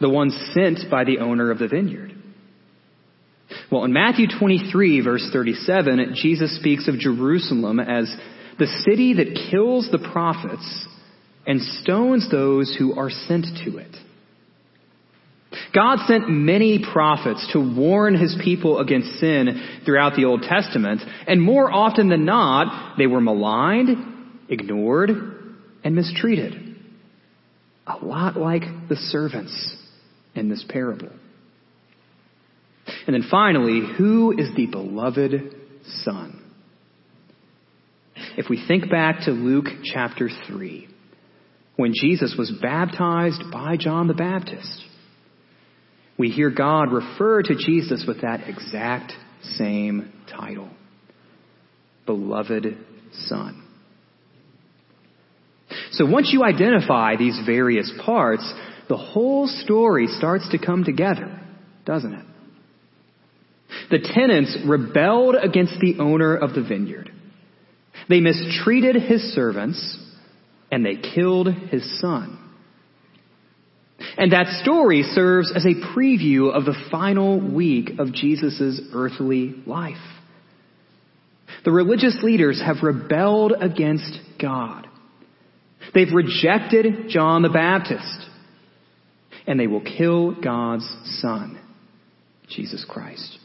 The 0.00 0.08
ones 0.08 0.36
sent 0.54 0.90
by 0.90 1.04
the 1.04 1.18
owner 1.18 1.50
of 1.50 1.58
the 1.58 1.68
vineyard. 1.68 2.14
Well, 3.70 3.84
in 3.84 3.92
Matthew 3.92 4.26
23, 4.38 5.00
verse 5.02 5.28
37, 5.32 6.14
Jesus 6.14 6.56
speaks 6.56 6.88
of 6.88 6.98
Jerusalem 6.98 7.80
as 7.80 8.14
the 8.58 8.66
city 8.88 9.14
that 9.14 9.48
kills 9.50 9.88
the 9.90 10.10
prophets 10.12 10.86
and 11.46 11.60
stones 11.82 12.30
those 12.30 12.74
who 12.78 12.98
are 12.98 13.10
sent 13.10 13.46
to 13.64 13.78
it. 13.78 13.94
God 15.74 15.98
sent 16.06 16.28
many 16.28 16.84
prophets 16.92 17.48
to 17.52 17.58
warn 17.58 18.18
his 18.18 18.36
people 18.42 18.78
against 18.78 19.18
sin 19.20 19.80
throughout 19.84 20.16
the 20.16 20.24
Old 20.24 20.42
Testament, 20.42 21.02
and 21.26 21.42
more 21.42 21.70
often 21.70 22.08
than 22.08 22.24
not, 22.24 22.96
they 22.96 23.06
were 23.06 23.20
maligned, 23.20 23.90
ignored, 24.48 25.10
and 25.84 25.94
mistreated. 25.94 26.76
A 27.86 28.04
lot 28.04 28.36
like 28.36 28.62
the 28.88 28.96
servants 28.96 29.76
in 30.34 30.48
this 30.48 30.64
parable. 30.68 31.10
And 33.06 33.14
then 33.14 33.28
finally, 33.30 33.82
who 33.96 34.32
is 34.36 34.48
the 34.56 34.66
beloved 34.66 35.54
Son? 36.02 36.42
If 38.36 38.48
we 38.48 38.62
think 38.66 38.90
back 38.90 39.20
to 39.24 39.30
Luke 39.30 39.66
chapter 39.84 40.28
3, 40.48 40.88
when 41.76 41.92
Jesus 41.94 42.34
was 42.38 42.52
baptized 42.60 43.42
by 43.52 43.76
John 43.76 44.08
the 44.08 44.14
Baptist, 44.14 44.84
we 46.18 46.30
hear 46.30 46.50
God 46.50 46.92
refer 46.92 47.42
to 47.42 47.54
Jesus 47.54 48.04
with 48.06 48.22
that 48.22 48.48
exact 48.48 49.12
same 49.42 50.12
title 50.30 50.68
Beloved 52.06 52.76
Son. 53.26 53.64
So 55.92 56.06
once 56.06 56.30
you 56.32 56.42
identify 56.44 57.16
these 57.16 57.38
various 57.46 57.92
parts, 58.04 58.52
the 58.88 58.96
whole 58.96 59.46
story 59.46 60.06
starts 60.06 60.48
to 60.50 60.58
come 60.58 60.84
together, 60.84 61.40
doesn't 61.84 62.14
it? 62.14 62.24
The 63.90 63.98
tenants 63.98 64.56
rebelled 64.66 65.36
against 65.36 65.78
the 65.80 65.98
owner 65.98 66.34
of 66.34 66.54
the 66.54 66.62
vineyard. 66.62 67.10
They 68.08 68.20
mistreated 68.20 68.96
his 68.96 69.22
servants 69.34 69.98
and 70.70 70.84
they 70.84 70.96
killed 70.96 71.52
his 71.52 72.00
son. 72.00 72.47
And 74.16 74.32
that 74.32 74.60
story 74.62 75.02
serves 75.02 75.52
as 75.54 75.64
a 75.64 75.74
preview 75.96 76.54
of 76.54 76.64
the 76.64 76.76
final 76.90 77.40
week 77.40 77.98
of 77.98 78.12
Jesus' 78.12 78.80
earthly 78.92 79.54
life. 79.66 79.96
The 81.64 81.72
religious 81.72 82.18
leaders 82.22 82.62
have 82.64 82.82
rebelled 82.82 83.52
against 83.60 84.18
God. 84.40 84.86
They've 85.94 86.12
rejected 86.12 87.08
John 87.08 87.42
the 87.42 87.48
Baptist. 87.48 88.26
And 89.46 89.58
they 89.58 89.66
will 89.66 89.80
kill 89.80 90.40
God's 90.40 90.86
Son, 91.20 91.58
Jesus 92.48 92.84
Christ. 92.88 93.38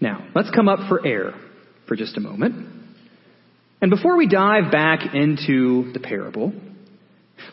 Now, 0.00 0.28
let's 0.34 0.50
come 0.50 0.68
up 0.68 0.88
for 0.88 1.06
air 1.06 1.32
for 1.88 1.96
just 1.96 2.16
a 2.16 2.20
moment. 2.20 2.70
And 3.80 3.90
before 3.90 4.16
we 4.16 4.28
dive 4.28 4.70
back 4.70 5.14
into 5.14 5.92
the 5.92 6.00
parable, 6.00 6.52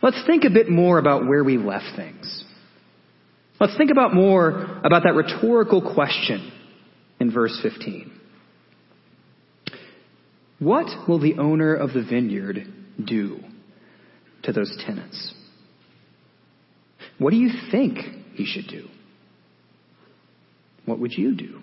let's 0.02 0.22
think 0.26 0.44
a 0.44 0.50
bit 0.50 0.70
more 0.70 0.98
about 0.98 1.28
where 1.28 1.44
we 1.44 1.58
left 1.58 1.96
things. 1.96 2.44
Let's 3.60 3.78
think 3.78 3.92
about 3.92 4.14
more 4.14 4.80
about 4.84 5.04
that 5.04 5.16
rhetorical 5.16 5.94
question 5.94 6.52
in 7.20 7.32
verse 7.32 7.60
15. 7.62 8.12
What 10.60 10.88
will 11.08 11.20
the 11.20 11.38
owner 11.38 11.74
of 11.74 11.94
the 11.94 12.04
vineyard 12.04 12.66
do 13.04 13.40
to 14.44 14.54
those 14.54 14.82
tenants? 14.86 15.34
What 17.18 17.32
do 17.32 17.38
you 17.38 17.50
think 17.72 17.98
he 18.34 18.46
should 18.46 18.68
do? 18.68 18.88
What 20.86 21.00
would 21.00 21.14
you 21.14 21.36
do? 21.36 21.60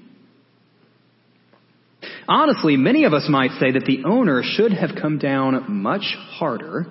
Honestly, 2.28 2.76
many 2.76 3.04
of 3.04 3.12
us 3.12 3.26
might 3.28 3.52
say 3.52 3.72
that 3.72 3.84
the 3.86 4.04
owner 4.04 4.42
should 4.44 4.72
have 4.72 4.90
come 5.00 5.18
down 5.18 5.70
much 5.70 6.16
harder, 6.18 6.86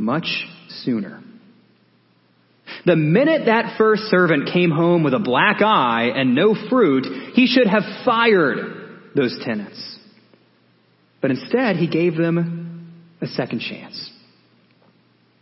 much 0.00 0.26
sooner. 0.68 1.22
The 2.86 2.96
minute 2.96 3.42
that 3.46 3.76
first 3.76 4.04
servant 4.04 4.50
came 4.52 4.70
home 4.70 5.02
with 5.04 5.12
a 5.12 5.18
black 5.18 5.60
eye 5.60 6.10
and 6.14 6.34
no 6.34 6.54
fruit, 6.68 7.34
he 7.34 7.46
should 7.46 7.66
have 7.66 7.82
fired 8.04 9.10
those 9.14 9.38
tenants. 9.44 9.98
But 11.20 11.30
instead, 11.30 11.76
he 11.76 11.88
gave 11.88 12.16
them 12.16 12.96
a 13.20 13.26
second 13.26 13.60
chance. 13.60 14.10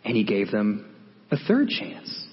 And 0.04 0.16
he 0.16 0.24
gave 0.24 0.50
them 0.50 0.92
a 1.30 1.36
third 1.36 1.68
chance. 1.68 2.26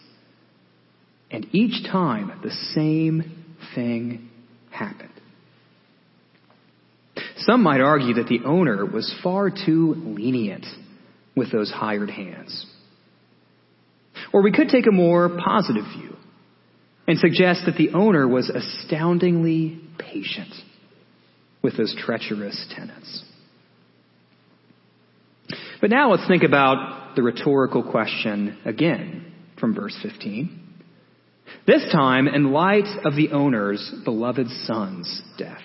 And 1.29 1.48
each 1.51 1.86
time, 1.91 2.39
the 2.41 2.51
same 2.74 3.46
thing 3.75 4.29
happened. 4.72 5.12
Some 7.39 7.62
might 7.62 7.82
argue 7.82 8.15
that 8.15 8.27
the 8.27 8.44
owner 8.46 8.86
was 8.86 9.13
far 9.22 9.50
too 9.51 9.94
lenient 9.98 10.65
with 11.36 11.51
those 11.51 11.72
hired 11.72 12.10
hands. 12.10 12.65
Or 14.34 14.42
we 14.42 14.51
could 14.51 14.70
take 14.70 14.88
a 14.88 14.92
more 14.92 15.30
positive 15.44 15.86
view 15.98 16.15
and 17.08 17.20
suggest 17.20 17.63
that 17.65 17.77
the 17.77 17.92
owner 17.92 18.27
was 18.27 18.50
astoundingly 18.50 19.80
patient 19.98 20.54
with 21.62 21.77
those 21.77 21.96
treacherous 21.98 22.65
tenants. 22.75 23.24
But 25.82 25.89
now 25.89 26.12
let's 26.12 26.27
think 26.27 26.44
about 26.44 27.15
the 27.15 27.22
rhetorical 27.22 27.84
question 27.84 28.58
again 28.65 29.34
from 29.60 29.75
verse 29.75 29.98
15. 30.01 30.62
This 31.68 31.88
time 31.92 32.27
in 32.27 32.51
light 32.51 32.88
of 33.04 33.15
the 33.15 33.32
owner's 33.32 33.94
beloved 34.04 34.48
son's 34.65 35.22
death. 35.38 35.62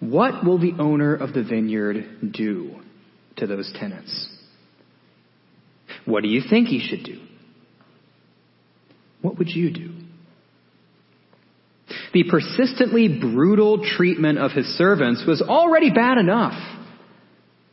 What 0.00 0.44
will 0.44 0.58
the 0.58 0.74
owner 0.80 1.14
of 1.14 1.32
the 1.32 1.44
vineyard 1.44 2.32
do 2.32 2.81
to 3.36 3.46
those 3.46 3.72
tenants? 3.78 4.28
What 6.04 6.22
do 6.22 6.28
you 6.28 6.42
think 6.48 6.68
he 6.68 6.80
should 6.80 7.04
do? 7.04 7.20
What 9.20 9.38
would 9.38 9.48
you 9.48 9.72
do? 9.72 9.90
The 12.12 12.24
persistently 12.28 13.08
brutal 13.20 13.84
treatment 13.84 14.38
of 14.38 14.52
his 14.52 14.66
servants 14.76 15.24
was 15.26 15.40
already 15.40 15.90
bad 15.90 16.18
enough. 16.18 16.54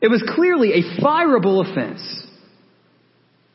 It 0.01 0.10
was 0.10 0.24
clearly 0.36 0.74
a 0.74 1.01
fireable 1.01 1.70
offense. 1.70 2.28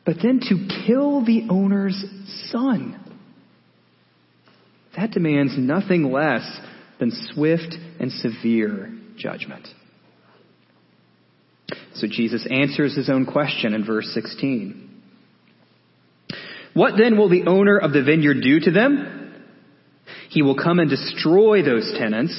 But 0.05 0.17
then 0.21 0.39
to 0.41 0.85
kill 0.85 1.25
the 1.25 1.47
owner's 1.49 2.03
son. 2.51 3.01
That 4.95 5.11
demands 5.11 5.55
nothing 5.57 6.11
less 6.11 6.59
than 6.99 7.11
swift 7.33 7.75
and 7.99 8.11
severe 8.11 8.93
judgment. 9.17 9.67
So 11.95 12.07
Jesus 12.07 12.45
answers 12.49 12.95
his 12.95 13.09
own 13.09 13.25
question 13.25 13.73
in 13.73 13.85
verse 13.85 14.09
16. 14.13 15.01
What 16.73 16.93
then 16.97 17.17
will 17.17 17.29
the 17.29 17.47
owner 17.47 17.77
of 17.77 17.93
the 17.93 18.03
vineyard 18.03 18.41
do 18.41 18.59
to 18.59 18.71
them? 18.71 19.33
He 20.29 20.41
will 20.41 20.61
come 20.61 20.79
and 20.79 20.89
destroy 20.89 21.63
those 21.63 21.93
tenants 21.97 22.37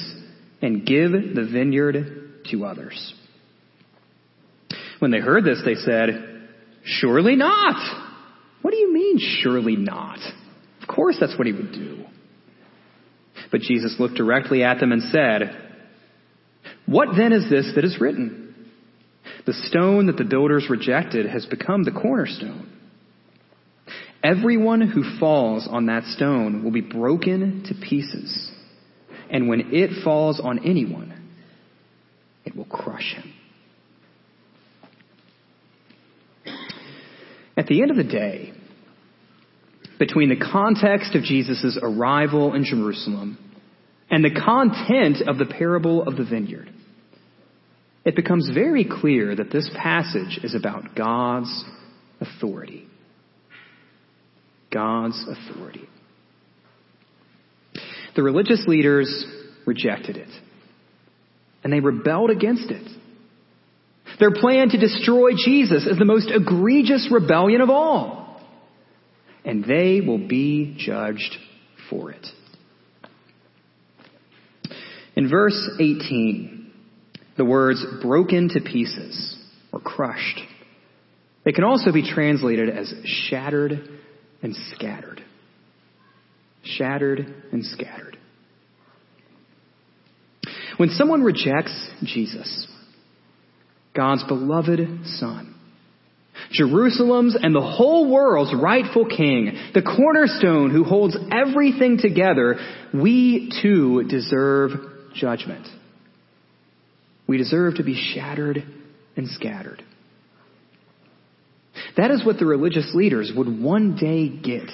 and 0.61 0.85
give 0.85 1.11
the 1.11 1.49
vineyard 1.51 2.43
to 2.51 2.65
others. 2.65 3.13
When 4.99 5.11
they 5.11 5.19
heard 5.19 5.43
this, 5.43 5.61
they 5.65 5.75
said, 5.75 6.47
Surely 6.83 7.35
not. 7.35 7.75
What 8.61 8.71
do 8.71 8.77
you 8.77 8.93
mean, 8.93 9.17
surely 9.41 9.75
not? 9.75 10.19
Of 10.81 10.87
course 10.87 11.17
that's 11.19 11.37
what 11.37 11.47
he 11.47 11.53
would 11.53 11.71
do. 11.71 12.05
But 13.51 13.61
Jesus 13.61 13.95
looked 13.99 14.15
directly 14.15 14.63
at 14.63 14.79
them 14.79 14.91
and 14.91 15.01
said, 15.03 15.55
What 16.85 17.09
then 17.17 17.33
is 17.33 17.49
this 17.49 17.71
that 17.75 17.85
is 17.85 17.99
written? 17.99 18.46
The 19.47 19.53
stone 19.53 20.07
that 20.07 20.17
the 20.17 20.25
builders 20.25 20.67
rejected 20.69 21.25
has 21.25 21.45
become 21.45 21.83
the 21.83 21.91
cornerstone. 21.91 22.69
Everyone 24.21 24.81
who 24.81 25.17
falls 25.21 25.65
on 25.71 25.85
that 25.85 26.03
stone 26.03 26.65
will 26.65 26.71
be 26.71 26.81
broken 26.81 27.63
to 27.67 27.73
pieces. 27.73 28.51
And 29.29 29.47
when 29.47 29.73
it 29.73 30.03
falls 30.03 30.41
on 30.43 30.65
anyone, 30.65 31.31
it 32.43 32.57
will 32.57 32.65
crush 32.65 33.15
him. 33.15 33.33
At 37.55 37.67
the 37.67 37.81
end 37.81 37.91
of 37.91 37.97
the 37.97 38.03
day, 38.03 38.51
between 39.97 40.27
the 40.27 40.35
context 40.35 41.15
of 41.15 41.23
Jesus' 41.23 41.79
arrival 41.81 42.53
in 42.53 42.65
Jerusalem 42.65 43.37
and 44.11 44.25
the 44.25 44.41
content 44.41 45.25
of 45.25 45.37
the 45.37 45.45
parable 45.45 46.03
of 46.03 46.17
the 46.17 46.25
vineyard, 46.25 46.69
it 48.07 48.15
becomes 48.15 48.49
very 48.53 48.85
clear 48.85 49.35
that 49.35 49.51
this 49.51 49.69
passage 49.75 50.39
is 50.43 50.55
about 50.55 50.95
God's 50.95 51.65
authority. 52.19 52.87
God's 54.71 55.23
authority. 55.27 55.87
The 58.15 58.23
religious 58.23 58.65
leaders 58.67 59.25
rejected 59.65 60.17
it, 60.17 60.29
and 61.63 61.71
they 61.71 61.79
rebelled 61.79 62.31
against 62.31 62.71
it. 62.71 62.89
Their 64.19 64.31
plan 64.31 64.69
to 64.69 64.79
destroy 64.79 65.31
Jesus 65.33 65.85
is 65.85 65.99
the 65.99 66.05
most 66.05 66.31
egregious 66.33 67.09
rebellion 67.11 67.61
of 67.61 67.69
all 67.69 68.27
and 69.47 69.63
they 69.63 70.01
will 70.01 70.27
be 70.27 70.75
judged 70.77 71.37
for 71.89 72.11
it. 72.11 72.27
In 75.15 75.29
verse 75.29 75.69
18, 75.79 76.56
the 77.37 77.45
words 77.45 77.85
broken 78.01 78.49
to 78.49 78.61
pieces 78.61 79.37
or 79.71 79.79
crushed, 79.79 80.39
they 81.45 81.51
can 81.51 81.63
also 81.63 81.91
be 81.93 82.03
translated 82.03 82.69
as 82.69 82.93
shattered 83.05 83.79
and 84.41 84.55
scattered. 84.75 85.23
Shattered 86.63 87.19
and 87.51 87.63
scattered. 87.63 88.17
When 90.77 90.89
someone 90.89 91.23
rejects 91.23 91.89
Jesus, 92.03 92.67
God's 93.95 94.23
beloved 94.25 94.79
Son, 95.05 95.55
Jerusalem's 96.51 97.35
and 97.41 97.55
the 97.55 97.61
whole 97.61 98.11
world's 98.11 98.53
rightful 98.53 99.05
king, 99.05 99.57
the 99.73 99.81
cornerstone 99.81 100.69
who 100.69 100.83
holds 100.83 101.17
everything 101.31 101.97
together, 101.97 102.57
we 102.93 103.51
too 103.61 104.03
deserve 104.07 104.71
judgment. 105.15 105.67
We 107.27 107.37
deserve 107.37 107.75
to 107.75 107.83
be 107.83 107.95
shattered 108.13 108.63
and 109.15 109.27
scattered. 109.27 109.83
That 111.97 112.11
is 112.11 112.25
what 112.25 112.39
the 112.39 112.45
religious 112.45 112.91
leaders 112.93 113.31
would 113.35 113.61
one 113.61 113.95
day 113.95 114.29
get 114.29 114.69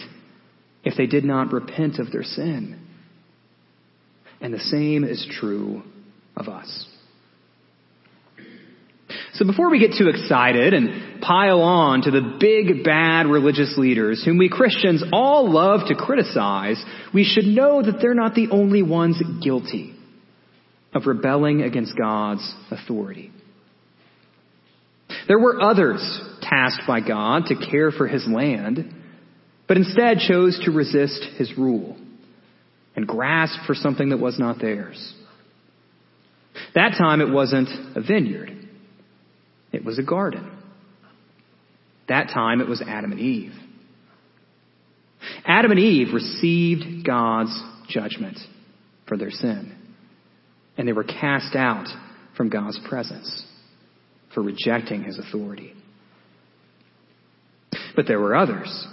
if 0.83 0.95
they 0.97 1.07
did 1.07 1.23
not 1.23 1.51
repent 1.51 1.99
of 1.99 2.11
their 2.11 2.23
sin. 2.23 2.79
And 4.41 4.53
the 4.53 4.59
same 4.59 5.03
is 5.03 5.25
true 5.39 5.83
of 6.35 6.47
us. 6.47 6.87
So 9.33 9.45
before 9.45 9.71
we 9.71 9.79
get 9.79 9.97
too 9.97 10.09
excited 10.09 10.73
and 10.73 11.21
pile 11.21 11.61
on 11.61 12.03
to 12.03 12.11
the 12.11 12.37
big 12.39 12.83
bad 12.83 13.25
religious 13.25 13.75
leaders 13.77 14.23
whom 14.23 14.37
we 14.37 14.49
Christians 14.49 15.03
all 15.11 15.51
love 15.51 15.87
to 15.87 15.95
criticize, 15.95 16.83
we 17.13 17.23
should 17.23 17.45
know 17.45 17.81
that 17.81 17.99
they're 17.99 18.13
not 18.13 18.35
the 18.35 18.49
only 18.51 18.83
ones 18.83 19.21
guilty 19.41 19.92
of 20.93 21.07
rebelling 21.07 21.61
against 21.61 21.97
God's 21.97 22.53
authority. 22.71 23.31
There 25.27 25.39
were 25.39 25.61
others 25.61 26.21
tasked 26.41 26.83
by 26.87 26.99
God 26.99 27.45
to 27.47 27.55
care 27.55 27.91
for 27.91 28.07
his 28.07 28.27
land, 28.27 28.93
but 29.67 29.77
instead 29.77 30.19
chose 30.19 30.59
to 30.65 30.71
resist 30.71 31.23
his 31.37 31.57
rule 31.57 31.97
and 32.95 33.07
grasp 33.07 33.65
for 33.65 33.73
something 33.73 34.09
that 34.09 34.17
was 34.17 34.37
not 34.37 34.59
theirs. 34.59 35.13
That 36.75 36.95
time 36.97 37.21
it 37.21 37.31
wasn't 37.31 37.69
a 37.95 38.01
vineyard. 38.01 38.51
It 39.71 39.83
was 39.83 39.97
a 39.97 40.03
garden. 40.03 40.51
That 42.07 42.29
time 42.29 42.61
it 42.61 42.67
was 42.67 42.83
Adam 42.85 43.11
and 43.11 43.19
Eve. 43.19 43.53
Adam 45.45 45.71
and 45.71 45.79
Eve 45.79 46.13
received 46.13 47.05
God's 47.05 47.59
judgment 47.87 48.37
for 49.07 49.17
their 49.17 49.31
sin. 49.31 49.82
And 50.77 50.87
they 50.87 50.93
were 50.93 51.03
cast 51.03 51.55
out 51.55 51.87
from 52.35 52.49
God's 52.49 52.79
presence 52.87 53.45
for 54.33 54.41
rejecting 54.41 55.03
his 55.03 55.19
authority. 55.19 55.73
But 57.95 58.07
there 58.07 58.19
were 58.19 58.35
others. 58.35 58.87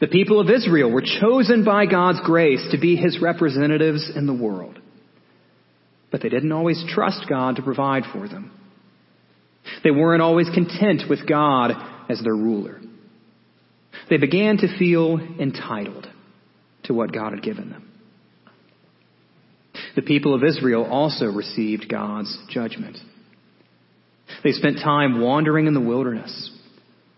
The 0.00 0.06
people 0.06 0.40
of 0.40 0.50
Israel 0.50 0.90
were 0.90 1.02
chosen 1.20 1.64
by 1.64 1.86
God's 1.86 2.20
grace 2.24 2.66
to 2.70 2.78
be 2.78 2.96
his 2.96 3.18
representatives 3.20 4.10
in 4.14 4.26
the 4.26 4.34
world. 4.34 4.78
But 6.10 6.22
they 6.22 6.28
didn't 6.28 6.52
always 6.52 6.84
trust 6.88 7.26
God 7.28 7.56
to 7.56 7.62
provide 7.62 8.04
for 8.12 8.28
them. 8.28 8.52
They 9.82 9.90
weren't 9.90 10.22
always 10.22 10.48
content 10.54 11.04
with 11.08 11.26
God 11.28 11.72
as 12.08 12.20
their 12.22 12.34
ruler. 12.34 12.80
They 14.10 14.18
began 14.18 14.58
to 14.58 14.78
feel 14.78 15.18
entitled 15.40 16.06
to 16.84 16.94
what 16.94 17.12
God 17.12 17.32
had 17.32 17.42
given 17.42 17.70
them. 17.70 17.90
The 19.96 20.02
people 20.02 20.34
of 20.34 20.42
Israel 20.42 20.84
also 20.84 21.26
received 21.26 21.88
God's 21.88 22.36
judgment. 22.48 22.98
They 24.42 24.52
spent 24.52 24.78
time 24.78 25.20
wandering 25.20 25.66
in 25.66 25.74
the 25.74 25.80
wilderness, 25.80 26.50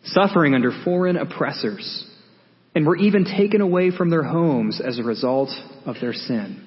suffering 0.04 0.54
under 0.54 0.70
foreign 0.84 1.16
oppressors, 1.16 2.06
and 2.74 2.86
were 2.86 2.96
even 2.96 3.24
taken 3.24 3.60
away 3.60 3.90
from 3.90 4.10
their 4.10 4.22
homes 4.22 4.80
as 4.86 4.98
a 4.98 5.02
result 5.02 5.50
of 5.86 5.96
their 6.00 6.12
sin, 6.12 6.66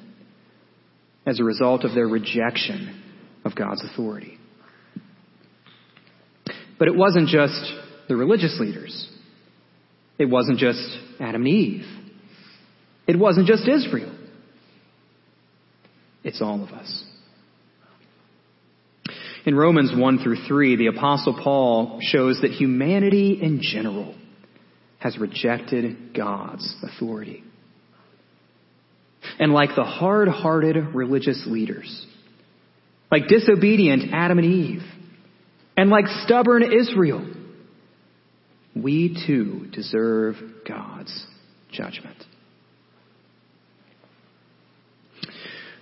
as 1.26 1.40
a 1.40 1.44
result 1.44 1.84
of 1.84 1.94
their 1.94 2.08
rejection 2.08 3.04
of 3.46 3.56
God's 3.56 3.84
authority. 3.84 4.38
But 6.80 6.88
it 6.88 6.96
wasn't 6.96 7.28
just 7.28 7.74
the 8.08 8.16
religious 8.16 8.58
leaders. 8.60 9.08
It 10.18 10.26
wasn't 10.26 10.58
just 10.58 10.80
Adam 11.20 11.42
and 11.42 11.48
Eve. 11.48 11.86
It 13.08 13.20
wasn't 13.20 13.48
just 13.48 13.68
Israel. 13.68 14.16
It's 16.30 16.44
all 16.44 16.64
of 16.64 16.70
us. 16.70 17.04
In 19.48 19.56
Romans 19.56 19.92
1 19.96 20.20
through 20.20 20.46
3, 20.48 20.76
the 20.76 20.86
apostle 20.86 21.34
Paul 21.44 22.02
shows 22.04 22.40
that 22.44 22.52
humanity 22.52 23.40
in 23.42 23.62
general 23.64 24.14
has 25.00 25.18
rejected 25.18 26.14
God's 26.16 26.76
authority. 26.84 27.44
And 29.40 29.52
like 29.52 29.72
the 29.76 29.84
hard-hearted 29.84 30.94
religious 30.94 31.48
leaders, 31.48 32.06
like 33.12 33.28
disobedient 33.28 34.14
Adam 34.14 34.38
and 34.38 34.46
Eve, 34.54 34.84
and 35.76 35.90
like 35.90 36.06
stubborn 36.26 36.62
Israel, 36.62 37.28
we 38.76 39.18
too 39.26 39.66
deserve 39.72 40.36
God's 40.68 41.26
judgment. 41.72 42.24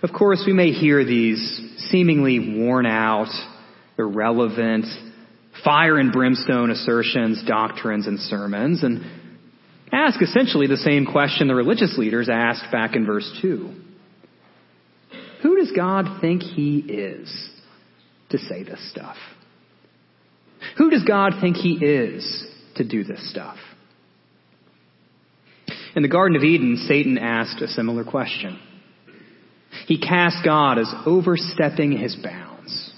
Of 0.02 0.10
course, 0.16 0.44
we 0.46 0.52
may 0.52 0.70
hear 0.70 1.04
these 1.04 1.60
seemingly 1.90 2.56
worn 2.56 2.86
out, 2.86 3.30
irrelevant, 3.98 4.86
fire 5.64 5.98
and 5.98 6.12
brimstone 6.12 6.70
assertions, 6.70 7.42
doctrines, 7.46 8.06
and 8.06 8.20
sermons, 8.20 8.84
and 8.84 9.04
ask 9.92 10.22
essentially 10.22 10.68
the 10.68 10.76
same 10.76 11.04
question 11.04 11.48
the 11.48 11.54
religious 11.54 11.96
leaders 11.98 12.28
asked 12.28 12.70
back 12.70 12.94
in 12.94 13.06
verse 13.06 13.28
2. 13.42 13.74
Who 15.42 15.56
does 15.56 15.72
God 15.74 16.20
think 16.20 16.42
he 16.42 16.78
is 16.78 17.50
to 18.30 18.38
say 18.38 18.62
this 18.62 18.90
stuff? 18.90 19.16
Who 20.76 20.90
does 20.90 21.04
God 21.04 21.34
think 21.40 21.56
he 21.56 21.72
is 21.72 22.46
to 22.76 22.84
do 22.84 23.02
this 23.02 23.30
stuff? 23.30 23.56
In 25.96 26.02
the 26.02 26.08
Garden 26.08 26.36
of 26.36 26.44
Eden, 26.44 26.84
Satan 26.86 27.18
asked 27.18 27.60
a 27.62 27.68
similar 27.68 28.04
question. 28.04 28.60
He 29.86 29.98
cast 29.98 30.44
God 30.44 30.78
as 30.78 30.92
overstepping 31.06 31.92
his 31.92 32.16
bounds. 32.16 32.92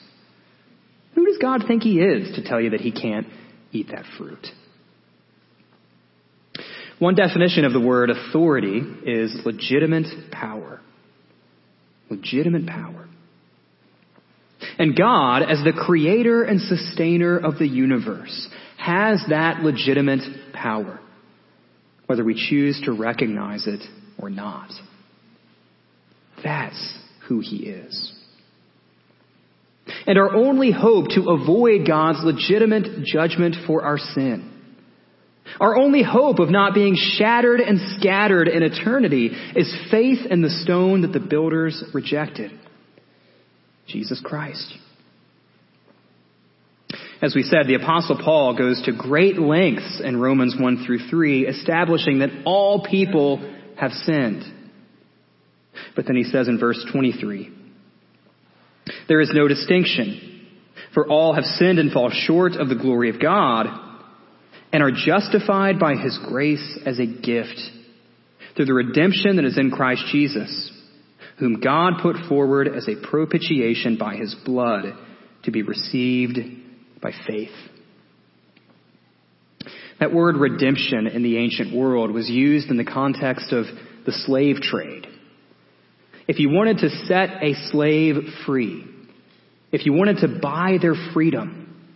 Who 1.15 1.27
does 1.27 1.39
God 1.39 1.63
think 1.67 1.83
he 1.83 2.01
is 2.01 2.35
to 2.37 2.43
tell 2.43 2.61
you 2.61 2.71
that 2.71 2.81
he 2.81 2.93
can't 2.93 3.27
eat 3.73 3.89
that 3.89 4.05
fruit? 4.17 4.47
One 6.99 7.15
definition 7.15 7.65
of 7.65 7.73
the 7.73 7.81
word 7.81 8.11
authority 8.11 8.83
is 9.05 9.41
legitimate 9.45 10.31
power. 10.31 10.81
Legitimate 12.11 12.67
power. 12.67 13.09
And 14.79 14.97
God, 14.97 15.43
as 15.43 15.65
the 15.65 15.73
creator 15.73 16.43
and 16.43 16.61
sustainer 16.61 17.39
of 17.39 17.59
the 17.59 17.67
universe, 17.67 18.49
has 18.77 19.23
that 19.31 19.63
legitimate 19.63 20.53
power, 20.53 21.01
whether 22.07 22.25
we 22.25 22.35
choose 22.35 22.81
to 22.85 22.93
recognize 22.93 23.67
it 23.67 23.81
or 24.19 24.29
not. 24.29 24.71
That's 26.42 26.98
who 27.29 27.40
he 27.40 27.66
is. 27.66 28.12
And 30.07 30.18
our 30.18 30.35
only 30.35 30.70
hope 30.70 31.09
to 31.11 31.31
avoid 31.31 31.87
God's 31.87 32.20
legitimate 32.22 33.05
judgment 33.05 33.57
for 33.66 33.83
our 33.83 33.98
sin, 33.98 34.46
our 35.59 35.76
only 35.76 36.03
hope 36.03 36.38
of 36.38 36.50
not 36.50 36.74
being 36.74 36.96
shattered 36.96 37.61
and 37.61 37.81
scattered 37.98 38.46
in 38.46 38.62
eternity 38.62 39.31
is 39.57 39.74
faith 39.90 40.26
in 40.31 40.42
the 40.42 40.50
stone 40.50 41.03
that 41.03 41.12
the 41.12 41.20
builders 41.20 41.83
rejected. 41.92 42.53
Jesus 43.88 44.20
Christ. 44.24 44.72
As 47.22 47.35
we 47.35 47.42
said, 47.42 47.66
the 47.66 47.74
apostle 47.74 48.18
Paul 48.22 48.57
goes 48.57 48.81
to 48.85 48.92
great 48.92 49.38
lengths 49.38 50.00
in 50.03 50.18
Romans 50.18 50.57
1 50.59 50.85
through 50.87 51.09
3, 51.11 51.46
establishing 51.46 52.20
that 52.20 52.31
all 52.46 52.87
people 52.88 53.38
have 53.76 53.92
sinned. 53.92 54.44
But 55.96 56.07
then 56.07 56.16
he 56.16 56.24
says 56.24 56.48
in 56.48 56.59
verse 56.59 56.85
23, 56.92 57.53
there 59.09 59.20
is 59.20 59.31
no 59.35 59.48
distinction, 59.48 60.46
for 60.94 61.09
all 61.09 61.35
have 61.35 61.44
sinned 61.44 61.79
and 61.79 61.92
fall 61.92 62.11
short 62.11 62.53
of 62.53 62.68
the 62.68 62.76
glory 62.76 63.11
of 63.11 63.20
God, 63.20 63.66
and 64.72 64.83
are 64.83 64.92
justified 64.92 65.79
by 65.79 65.94
his 65.94 66.18
grace 66.26 66.79
as 66.87 66.98
a 66.98 67.07
gift 67.07 67.61
through 68.57 68.66
the 68.66 68.74
redemption 68.74 69.37
that 69.37 69.44
is 69.44 69.59
in 69.59 69.70
Christ 69.70 70.05
Jesus 70.12 70.72
whom 71.40 71.59
God 71.59 71.94
put 72.03 72.16
forward 72.29 72.68
as 72.68 72.87
a 72.87 73.09
propitiation 73.09 73.96
by 73.96 74.14
his 74.14 74.37
blood 74.44 74.94
to 75.44 75.50
be 75.50 75.62
received 75.62 76.38
by 77.03 77.12
faith. 77.26 77.48
That 79.98 80.12
word 80.12 80.37
redemption 80.37 81.07
in 81.07 81.22
the 81.22 81.38
ancient 81.38 81.74
world 81.74 82.11
was 82.11 82.29
used 82.29 82.68
in 82.68 82.76
the 82.76 82.85
context 82.85 83.53
of 83.53 83.64
the 84.05 84.12
slave 84.12 84.57
trade. 84.57 85.00
If 86.31 86.38
you 86.38 86.49
wanted 86.49 86.79
to 86.79 86.90
set 87.07 87.43
a 87.43 87.55
slave 87.73 88.14
free, 88.47 88.85
if 89.73 89.85
you 89.85 89.93
wanted 89.93 90.19
to 90.19 90.38
buy 90.40 90.77
their 90.81 90.95
freedom, 91.12 91.90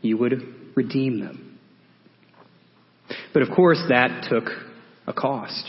you 0.00 0.16
would 0.16 0.44
redeem 0.76 1.18
them. 1.18 1.58
But 3.32 3.42
of 3.42 3.48
course, 3.50 3.82
that 3.88 4.28
took 4.30 4.44
a 5.08 5.12
cost. 5.12 5.68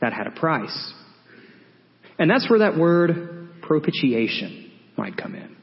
That 0.00 0.12
had 0.12 0.28
a 0.28 0.30
price. 0.30 0.94
And 2.20 2.30
that's 2.30 2.48
where 2.48 2.60
that 2.60 2.78
word 2.78 3.48
propitiation 3.62 4.70
might 4.96 5.16
come 5.16 5.34
in. 5.34 5.56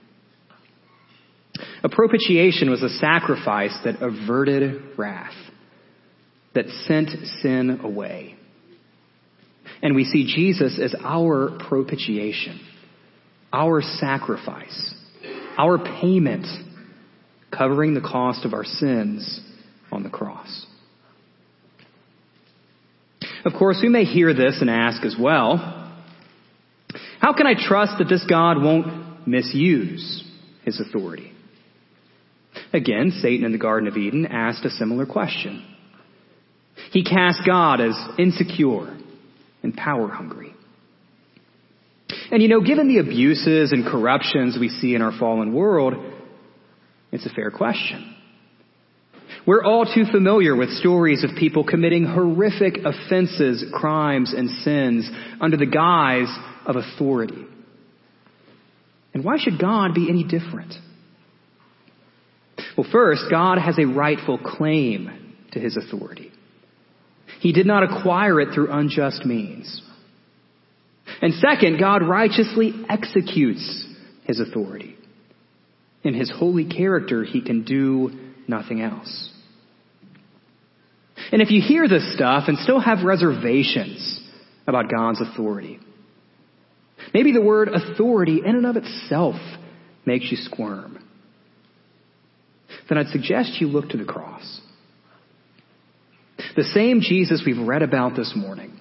A 1.85 1.89
propitiation 1.89 2.69
was 2.69 2.83
a 2.83 2.89
sacrifice 2.89 3.77
that 3.85 4.01
averted 4.01 4.97
wrath, 4.97 5.31
that 6.53 6.67
sent 6.85 7.11
sin 7.41 7.79
away. 7.81 8.35
And 9.83 9.95
we 9.95 10.05
see 10.05 10.25
Jesus 10.25 10.79
as 10.81 10.95
our 11.03 11.59
propitiation, 11.67 12.59
our 13.51 13.81
sacrifice, 13.81 14.95
our 15.57 15.77
payment, 15.77 16.47
covering 17.51 17.93
the 17.93 18.01
cost 18.01 18.45
of 18.45 18.53
our 18.53 18.63
sins 18.63 19.41
on 19.91 20.03
the 20.03 20.09
cross. 20.09 20.65
Of 23.45 23.53
course, 23.59 23.79
we 23.83 23.89
may 23.89 24.05
hear 24.05 24.33
this 24.33 24.57
and 24.61 24.69
ask 24.69 25.03
as 25.05 25.17
well, 25.19 25.57
how 27.19 27.33
can 27.33 27.45
I 27.45 27.53
trust 27.53 27.97
that 27.99 28.07
this 28.07 28.25
God 28.27 28.63
won't 28.63 29.27
misuse 29.27 30.23
his 30.63 30.79
authority? 30.79 31.33
Again, 32.71 33.11
Satan 33.21 33.45
in 33.45 33.51
the 33.51 33.57
Garden 33.57 33.89
of 33.89 33.97
Eden 33.97 34.25
asked 34.27 34.63
a 34.63 34.69
similar 34.69 35.05
question. 35.05 35.65
He 36.91 37.03
cast 37.03 37.41
God 37.45 37.81
as 37.81 37.95
insecure 38.17 38.97
and 39.63 39.75
power 39.75 40.07
hungry. 40.07 40.53
And 42.31 42.41
you 42.41 42.47
know, 42.47 42.61
given 42.61 42.87
the 42.87 42.99
abuses 42.99 43.71
and 43.71 43.85
corruptions 43.85 44.57
we 44.59 44.69
see 44.69 44.95
in 44.95 45.01
our 45.01 45.17
fallen 45.17 45.53
world, 45.53 45.93
it's 47.11 47.25
a 47.25 47.29
fair 47.29 47.51
question. 47.51 48.15
We're 49.45 49.63
all 49.63 49.85
too 49.85 50.05
familiar 50.09 50.55
with 50.55 50.69
stories 50.69 51.23
of 51.23 51.31
people 51.37 51.65
committing 51.65 52.05
horrific 52.05 52.79
offenses, 52.85 53.65
crimes, 53.73 54.33
and 54.33 54.49
sins 54.61 55.09
under 55.41 55.57
the 55.57 55.65
guise 55.65 56.33
of 56.65 56.75
authority. 56.75 57.45
And 59.13 59.23
why 59.23 59.37
should 59.37 59.59
God 59.59 59.93
be 59.93 60.09
any 60.09 60.23
different? 60.23 60.73
Well, 62.77 62.87
first, 62.91 63.25
God 63.29 63.59
has 63.59 63.77
a 63.77 63.85
rightful 63.85 64.39
claim 64.39 65.35
to 65.51 65.59
his 65.59 65.77
authority. 65.77 66.31
He 67.39 67.51
did 67.51 67.65
not 67.65 67.83
acquire 67.83 68.39
it 68.39 68.53
through 68.53 68.71
unjust 68.71 69.25
means. 69.25 69.81
And 71.21 71.33
second, 71.35 71.79
God 71.79 72.07
righteously 72.07 72.73
executes 72.89 73.87
his 74.25 74.39
authority. 74.39 74.95
In 76.03 76.13
his 76.13 76.31
holy 76.31 76.65
character, 76.65 77.23
he 77.23 77.41
can 77.41 77.63
do 77.63 78.11
nothing 78.47 78.81
else. 78.81 79.29
And 81.31 81.41
if 81.41 81.49
you 81.49 81.61
hear 81.61 81.87
this 81.87 82.13
stuff 82.15 82.45
and 82.47 82.57
still 82.57 82.79
have 82.79 83.03
reservations 83.03 84.21
about 84.67 84.91
God's 84.91 85.21
authority, 85.21 85.79
maybe 87.13 87.31
the 87.31 87.41
word 87.41 87.69
authority 87.69 88.41
in 88.43 88.55
and 88.55 88.65
of 88.65 88.75
itself 88.75 89.35
makes 90.05 90.29
you 90.29 90.37
squirm, 90.37 90.99
then 92.89 92.97
I'd 92.97 93.07
suggest 93.07 93.61
you 93.61 93.67
look 93.67 93.89
to 93.89 93.97
the 93.97 94.05
cross. 94.05 94.61
The 96.55 96.63
same 96.63 97.01
Jesus 97.01 97.43
we've 97.45 97.65
read 97.65 97.81
about 97.81 98.15
this 98.15 98.33
morning. 98.35 98.79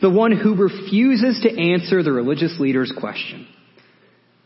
The 0.00 0.10
one 0.10 0.32
who 0.32 0.56
refuses 0.56 1.40
to 1.42 1.50
answer 1.50 2.02
the 2.02 2.12
religious 2.12 2.58
leader's 2.58 2.92
question. 2.98 3.46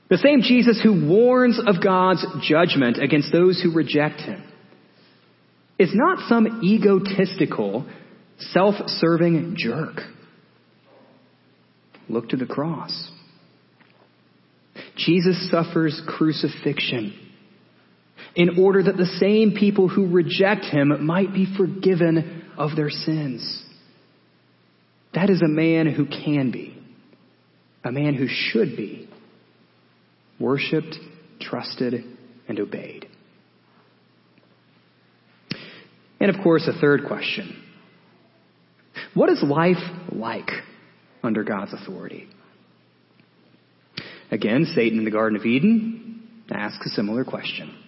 The 0.08 0.18
same 0.18 0.42
Jesus 0.42 0.80
who 0.82 1.08
warns 1.08 1.58
of 1.64 1.82
God's 1.82 2.24
judgment 2.42 3.02
against 3.02 3.32
those 3.32 3.60
who 3.60 3.72
reject 3.72 4.20
him 4.20 4.42
is 5.78 5.90
not 5.94 6.28
some 6.28 6.60
egotistical, 6.62 7.86
self-serving 8.38 9.56
jerk. 9.56 10.00
Look 12.08 12.28
to 12.30 12.36
the 12.36 12.46
cross. 12.46 13.10
Jesus 14.96 15.50
suffers 15.50 16.00
crucifixion 16.06 17.25
in 18.36 18.58
order 18.62 18.82
that 18.82 18.98
the 18.98 19.16
same 19.18 19.54
people 19.58 19.88
who 19.88 20.06
reject 20.06 20.66
him 20.66 21.06
might 21.06 21.32
be 21.32 21.46
forgiven 21.56 22.44
of 22.58 22.76
their 22.76 22.90
sins. 22.90 23.64
That 25.14 25.30
is 25.30 25.40
a 25.40 25.48
man 25.48 25.86
who 25.86 26.04
can 26.04 26.50
be, 26.50 26.78
a 27.82 27.90
man 27.90 28.12
who 28.14 28.26
should 28.28 28.76
be, 28.76 29.08
worshiped, 30.38 30.96
trusted, 31.40 32.04
and 32.46 32.60
obeyed. 32.60 33.08
And 36.20 36.34
of 36.34 36.42
course, 36.42 36.68
a 36.68 36.78
third 36.78 37.06
question. 37.06 37.62
What 39.14 39.30
is 39.30 39.42
life 39.42 39.82
like 40.12 40.50
under 41.22 41.42
God's 41.42 41.72
authority? 41.72 42.28
Again, 44.30 44.70
Satan 44.74 44.98
in 44.98 45.04
the 45.06 45.10
Garden 45.10 45.38
of 45.38 45.46
Eden 45.46 46.44
asks 46.50 46.84
a 46.84 46.90
similar 46.90 47.24
question. 47.24 47.85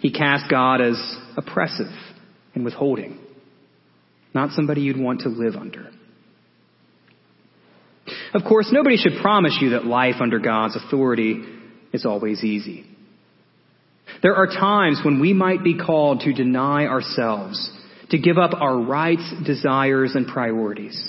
He 0.00 0.10
cast 0.10 0.50
God 0.50 0.80
as 0.80 0.96
oppressive 1.36 1.92
and 2.54 2.64
withholding, 2.64 3.18
not 4.34 4.50
somebody 4.52 4.80
you'd 4.80 4.98
want 4.98 5.20
to 5.20 5.28
live 5.28 5.56
under. 5.56 5.90
Of 8.32 8.42
course, 8.48 8.70
nobody 8.72 8.96
should 8.96 9.20
promise 9.20 9.58
you 9.60 9.70
that 9.70 9.84
life 9.84 10.16
under 10.20 10.38
God's 10.38 10.76
authority 10.76 11.42
is 11.92 12.06
always 12.06 12.42
easy. 12.42 12.86
There 14.22 14.34
are 14.34 14.46
times 14.46 15.00
when 15.04 15.20
we 15.20 15.32
might 15.32 15.62
be 15.62 15.78
called 15.78 16.20
to 16.20 16.32
deny 16.32 16.86
ourselves, 16.86 17.70
to 18.10 18.18
give 18.18 18.38
up 18.38 18.54
our 18.54 18.80
rights, 18.80 19.32
desires, 19.44 20.12
and 20.14 20.26
priorities, 20.26 21.08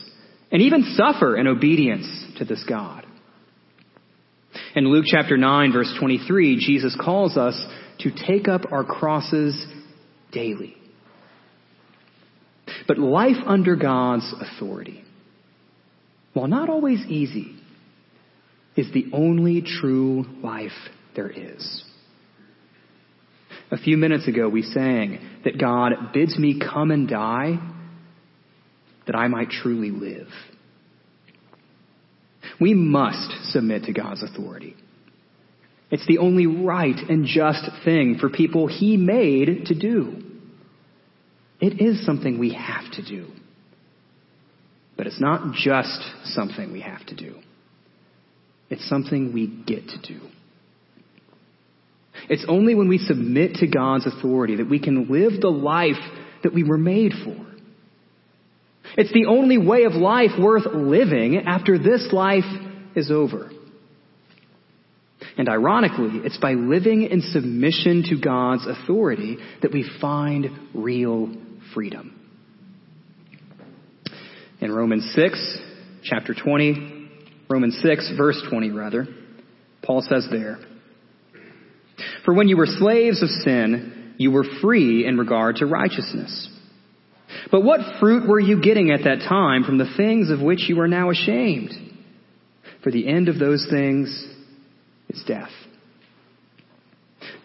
and 0.51 0.61
even 0.61 0.95
suffer 0.95 1.37
in 1.37 1.47
obedience 1.47 2.07
to 2.37 2.45
this 2.45 2.63
God. 2.67 3.05
In 4.75 4.91
Luke 4.91 5.05
chapter 5.07 5.37
9 5.37 5.71
verse 5.71 5.93
23, 5.99 6.57
Jesus 6.57 6.95
calls 6.99 7.37
us 7.37 7.55
to 8.03 8.11
take 8.11 8.47
up 8.47 8.71
our 8.71 8.83
crosses 8.83 9.65
daily. 10.31 10.75
But 12.87 12.97
life 12.97 13.37
under 13.45 13.75
God's 13.75 14.33
authority, 14.39 15.03
while 16.33 16.47
not 16.47 16.69
always 16.69 16.99
easy, 17.07 17.55
is 18.75 18.91
the 18.93 19.05
only 19.13 19.61
true 19.61 20.25
life 20.41 20.71
there 21.15 21.29
is. 21.29 21.83
A 23.69 23.77
few 23.77 23.97
minutes 23.97 24.27
ago 24.27 24.49
we 24.49 24.63
sang 24.63 25.19
that 25.43 25.59
God 25.59 25.93
bids 26.13 26.37
me 26.37 26.59
come 26.59 26.91
and 26.91 27.07
die 27.07 27.59
that 29.07 29.15
I 29.15 29.27
might 29.27 29.49
truly 29.49 29.91
live. 29.91 30.27
We 32.59 32.73
must 32.73 33.51
submit 33.51 33.83
to 33.85 33.93
God's 33.93 34.23
authority. 34.23 34.75
It's 35.91 36.07
the 36.07 36.19
only 36.19 36.47
right 36.47 36.95
and 37.09 37.25
just 37.25 37.69
thing 37.83 38.17
for 38.19 38.29
people 38.29 38.67
He 38.67 38.95
made 38.97 39.65
to 39.65 39.77
do. 39.77 40.23
It 41.59 41.81
is 41.81 42.05
something 42.05 42.39
we 42.39 42.53
have 42.53 42.89
to 42.93 43.05
do. 43.05 43.27
But 44.97 45.07
it's 45.07 45.19
not 45.19 45.53
just 45.53 46.01
something 46.25 46.71
we 46.71 46.81
have 46.81 47.05
to 47.07 47.15
do. 47.15 47.35
It's 48.69 48.87
something 48.87 49.33
we 49.33 49.47
get 49.47 49.89
to 49.89 50.01
do. 50.01 50.21
It's 52.29 52.45
only 52.47 52.75
when 52.75 52.87
we 52.87 52.97
submit 52.97 53.55
to 53.55 53.67
God's 53.67 54.07
authority 54.07 54.57
that 54.57 54.69
we 54.69 54.79
can 54.79 55.09
live 55.09 55.41
the 55.41 55.49
life 55.49 55.99
that 56.43 56.53
we 56.53 56.63
were 56.63 56.77
made 56.77 57.11
for. 57.23 57.35
It's 58.97 59.11
the 59.11 59.25
only 59.27 59.57
way 59.57 59.83
of 59.83 59.93
life 59.93 60.31
worth 60.39 60.65
living 60.73 61.43
after 61.45 61.77
this 61.77 62.09
life 62.11 62.45
is 62.95 63.11
over. 63.11 63.51
And 65.37 65.47
ironically, 65.47 66.21
it's 66.23 66.37
by 66.37 66.53
living 66.53 67.03
in 67.03 67.21
submission 67.21 68.03
to 68.09 68.19
God's 68.19 68.67
authority 68.67 69.37
that 69.61 69.71
we 69.71 69.89
find 70.01 70.47
real 70.73 71.33
freedom. 71.73 72.17
In 74.59 74.71
Romans 74.71 75.11
6, 75.15 75.57
chapter 76.03 76.33
20, 76.33 77.09
Romans 77.49 77.79
6, 77.81 78.13
verse 78.17 78.41
20 78.49 78.71
rather, 78.71 79.07
Paul 79.83 80.01
says 80.01 80.27
there, 80.29 80.59
For 82.25 82.33
when 82.33 82.47
you 82.47 82.57
were 82.57 82.67
slaves 82.67 83.23
of 83.23 83.29
sin, 83.29 84.13
you 84.17 84.31
were 84.31 84.45
free 84.61 85.07
in 85.07 85.17
regard 85.17 85.57
to 85.57 85.65
righteousness. 85.65 86.49
But 87.51 87.63
what 87.63 87.99
fruit 87.99 88.27
were 88.27 88.39
you 88.39 88.61
getting 88.61 88.91
at 88.91 89.05
that 89.05 89.27
time 89.27 89.63
from 89.63 89.77
the 89.77 89.91
things 89.97 90.29
of 90.29 90.41
which 90.41 90.69
you 90.69 90.79
are 90.81 90.87
now 90.87 91.09
ashamed? 91.09 91.71
For 92.83 92.91
the 92.91 93.07
end 93.07 93.29
of 93.29 93.39
those 93.39 93.67
things 93.69 94.27
is 95.11 95.23
death. 95.25 95.51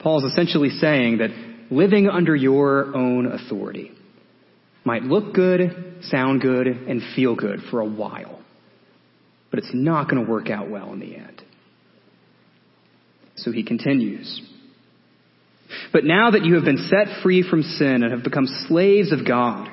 Paul 0.01 0.25
is 0.25 0.33
essentially 0.33 0.71
saying 0.71 1.19
that 1.19 1.31
living 1.71 2.09
under 2.09 2.35
your 2.35 2.97
own 2.97 3.27
authority 3.27 3.93
might 4.85 5.03
look 5.03 5.35
good, 5.35 5.99
sound 6.03 6.41
good, 6.41 6.67
and 6.67 7.03
feel 7.15 7.35
good 7.35 7.61
for 7.71 7.81
a 7.81 7.87
while, 7.87 8.41
but 9.51 9.59
it's 9.59 9.73
not 9.75 10.09
going 10.09 10.25
to 10.25 10.31
work 10.31 10.49
out 10.49 10.71
well 10.71 10.93
in 10.93 11.01
the 11.01 11.17
end. 11.17 11.43
So 13.37 13.53
he 13.53 13.65
continues. 13.65 14.41
But 15.93 16.05
now 16.05 16.31
that 16.31 16.45
you 16.45 16.55
have 16.55 16.65
been 16.65 16.89
set 16.89 17.23
free 17.23 17.43
from 17.49 17.63
sin 17.63 18.03
and 18.03 18.13
have 18.13 18.23
become 18.23 18.47
slaves 18.69 19.13
of 19.13 19.27
God, 19.27 19.69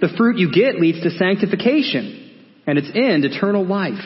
the 0.00 0.08
fruit 0.16 0.38
you 0.38 0.52
get 0.52 0.80
leads 0.80 1.00
to 1.02 1.10
sanctification, 1.10 2.18
and 2.66 2.78
its 2.78 2.88
end, 2.94 3.24
eternal 3.24 3.64
life. 3.64 4.04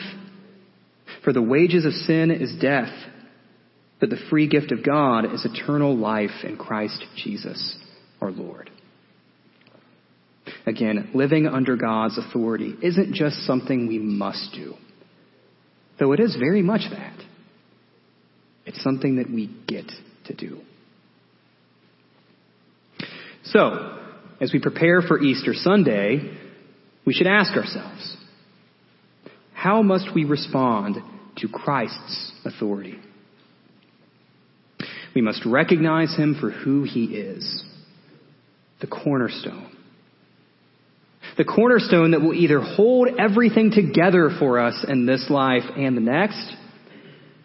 For 1.27 1.33
the 1.33 1.41
wages 1.41 1.83
of 1.83 1.91
sin 1.91 2.31
is 2.31 2.55
death, 2.61 2.93
but 3.99 4.09
the 4.09 4.19
free 4.29 4.47
gift 4.47 4.71
of 4.71 4.81
God 4.81 5.25
is 5.25 5.43
eternal 5.43 5.93
life 5.93 6.45
in 6.45 6.55
Christ 6.55 7.03
Jesus, 7.17 7.77
our 8.21 8.31
Lord. 8.31 8.69
Again, 10.65 11.09
living 11.13 11.45
under 11.45 11.75
God's 11.75 12.17
authority 12.17 12.75
isn't 12.81 13.13
just 13.13 13.45
something 13.45 13.89
we 13.89 13.99
must 13.99 14.53
do, 14.55 14.75
though 15.99 16.13
it 16.13 16.21
is 16.21 16.37
very 16.39 16.61
much 16.61 16.89
that. 16.91 17.19
It's 18.65 18.81
something 18.81 19.17
that 19.17 19.29
we 19.29 19.53
get 19.67 19.91
to 20.27 20.33
do. 20.33 20.61
So, 23.43 23.99
as 24.39 24.53
we 24.53 24.61
prepare 24.61 25.01
for 25.01 25.21
Easter 25.21 25.53
Sunday, 25.53 26.37
we 27.05 27.13
should 27.13 27.27
ask 27.27 27.53
ourselves, 27.57 28.15
how 29.51 29.81
must 29.81 30.15
we 30.15 30.23
respond 30.23 30.99
to 31.37 31.47
Christ's 31.47 32.31
authority? 32.45 32.99
We 35.15 35.21
must 35.21 35.45
recognize 35.45 36.15
him 36.15 36.37
for 36.39 36.51
who 36.51 36.83
he 36.83 37.05
is, 37.05 37.63
the 38.81 38.87
cornerstone. 38.87 39.75
The 41.37 41.45
cornerstone 41.45 42.11
that 42.11 42.21
will 42.21 42.33
either 42.33 42.59
hold 42.59 43.09
everything 43.19 43.71
together 43.71 44.29
for 44.39 44.59
us 44.59 44.85
in 44.87 45.05
this 45.05 45.27
life 45.29 45.63
and 45.75 45.95
the 45.95 46.01
next, 46.01 46.55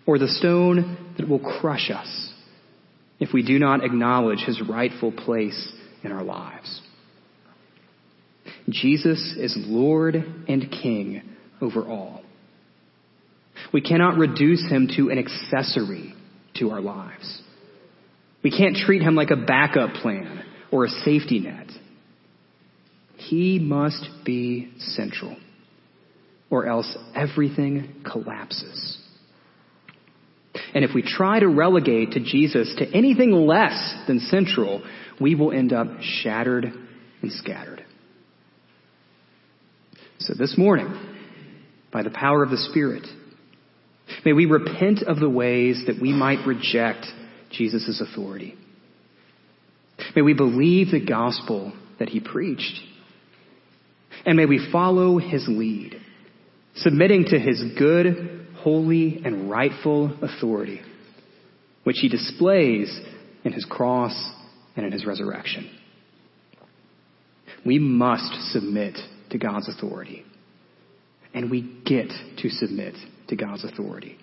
or 0.06 0.18
the 0.18 0.28
stone 0.28 1.14
that 1.18 1.28
will 1.28 1.38
crush 1.38 1.90
us 1.90 2.32
if 3.20 3.32
we 3.32 3.42
do 3.42 3.58
not 3.58 3.84
acknowledge 3.84 4.40
his 4.40 4.60
rightful 4.60 5.12
place 5.12 5.72
in 6.02 6.10
our 6.10 6.24
lives. 6.24 6.80
Jesus 8.68 9.34
is 9.36 9.56
Lord 9.58 10.16
and 10.48 10.70
King 10.70 11.22
over 11.60 11.86
all. 11.86 12.22
We 13.72 13.80
cannot 13.80 14.18
reduce 14.18 14.62
him 14.68 14.88
to 14.96 15.10
an 15.10 15.18
accessory 15.18 16.14
to 16.56 16.70
our 16.70 16.80
lives. 16.80 17.40
We 18.42 18.50
can't 18.50 18.76
treat 18.76 19.02
him 19.02 19.14
like 19.14 19.30
a 19.30 19.36
backup 19.36 19.94
plan 19.94 20.44
or 20.70 20.84
a 20.84 20.88
safety 20.88 21.38
net. 21.40 21.68
He 23.16 23.58
must 23.58 24.08
be 24.24 24.72
central. 24.78 25.36
or 26.52 26.66
else 26.66 26.98
everything 27.14 28.04
collapses. 28.04 28.98
And 30.74 30.84
if 30.84 30.90
we 30.94 31.02
try 31.02 31.40
to 31.40 31.48
relegate 31.48 32.12
to 32.12 32.20
Jesus 32.20 32.74
to 32.76 32.86
anything 32.94 33.32
less 33.32 33.94
than 34.06 34.20
central, 34.20 34.82
we 35.18 35.34
will 35.34 35.50
end 35.50 35.72
up 35.72 35.88
shattered 36.02 36.70
and 37.22 37.32
scattered. 37.32 37.82
So 40.18 40.34
this 40.38 40.58
morning, 40.58 40.94
by 41.90 42.02
the 42.02 42.10
power 42.10 42.42
of 42.42 42.50
the 42.50 42.58
Spirit, 42.58 43.06
may 44.24 44.32
we 44.32 44.46
repent 44.46 45.02
of 45.02 45.18
the 45.18 45.30
ways 45.30 45.84
that 45.86 46.00
we 46.00 46.12
might 46.12 46.46
reject 46.46 47.06
Jesus' 47.50 48.00
authority. 48.00 48.56
May 50.16 50.22
we 50.22 50.34
believe 50.34 50.90
the 50.90 51.04
gospel 51.04 51.72
that 51.98 52.08
he 52.08 52.20
preached. 52.20 52.80
And 54.24 54.36
may 54.36 54.46
we 54.46 54.68
follow 54.70 55.18
his 55.18 55.46
lead, 55.48 56.00
submitting 56.76 57.26
to 57.26 57.38
his 57.38 57.62
good, 57.78 58.46
holy, 58.58 59.20
and 59.24 59.50
rightful 59.50 60.16
authority, 60.22 60.80
which 61.84 61.98
he 62.00 62.08
displays 62.08 63.00
in 63.44 63.52
his 63.52 63.64
cross 63.64 64.14
and 64.76 64.86
in 64.86 64.92
his 64.92 65.04
resurrection. 65.04 65.70
We 67.64 67.78
must 67.78 68.52
submit 68.52 68.98
to 69.30 69.38
God's 69.38 69.68
authority. 69.68 70.24
And 71.34 71.50
we 71.50 71.62
get 71.84 72.08
to 72.38 72.50
submit 72.50 72.94
to 73.32 73.36
God's 73.36 73.64
authority. 73.64 74.18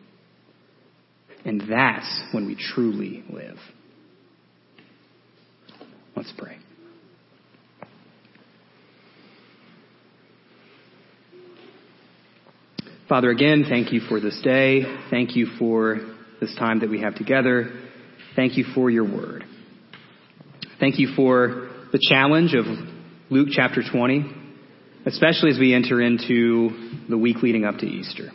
And 1.44 1.64
that's 1.70 2.22
when 2.32 2.46
we 2.46 2.56
truly 2.56 3.24
live. 3.30 3.58
Let's 6.16 6.32
pray. 6.38 6.58
Father, 13.08 13.32
again, 13.32 13.66
thank 13.68 13.92
you 13.92 14.02
for 14.02 14.20
this 14.20 14.40
day. 14.44 14.84
Thank 15.10 15.36
you 15.36 15.48
for 15.58 15.98
this 16.40 16.54
time 16.56 16.82
that 16.82 16.90
we 16.90 17.02
have 17.02 17.16
together. 17.16 17.72
Thank 18.36 18.58
you 18.58 18.66
for 18.76 18.92
your 18.92 19.06
word. 19.06 19.44
Thank 20.80 21.00
you 21.00 21.14
for 21.16 21.70
the 21.92 22.00
challenge 22.00 22.54
of 22.54 22.66
Luke 23.32 23.48
chapter 23.52 23.82
20, 23.92 24.32
especially 25.08 25.50
as 25.50 25.58
we 25.58 25.74
enter 25.74 26.00
into 26.00 27.00
the 27.10 27.18
week 27.18 27.38
leading 27.42 27.66
up 27.66 27.78
to 27.78 27.88
Easter. 27.88 28.30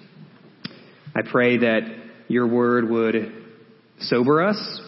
I 1.17 1.23
pray 1.23 1.59
that 1.59 1.83
your 2.29 2.47
word 2.47 2.89
would 2.91 3.33
sober 4.01 4.43
us, 4.43 4.81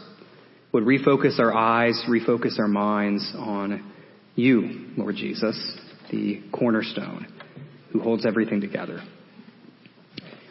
would 0.72 0.84
refocus 0.84 1.38
our 1.38 1.54
eyes, 1.54 2.02
refocus 2.08 2.58
our 2.58 2.66
minds 2.66 3.32
on 3.36 3.92
you, 4.34 4.88
Lord 4.96 5.14
Jesus, 5.14 5.56
the 6.10 6.42
cornerstone 6.52 7.26
who 7.92 8.00
holds 8.00 8.26
everything 8.26 8.60
together. 8.60 9.00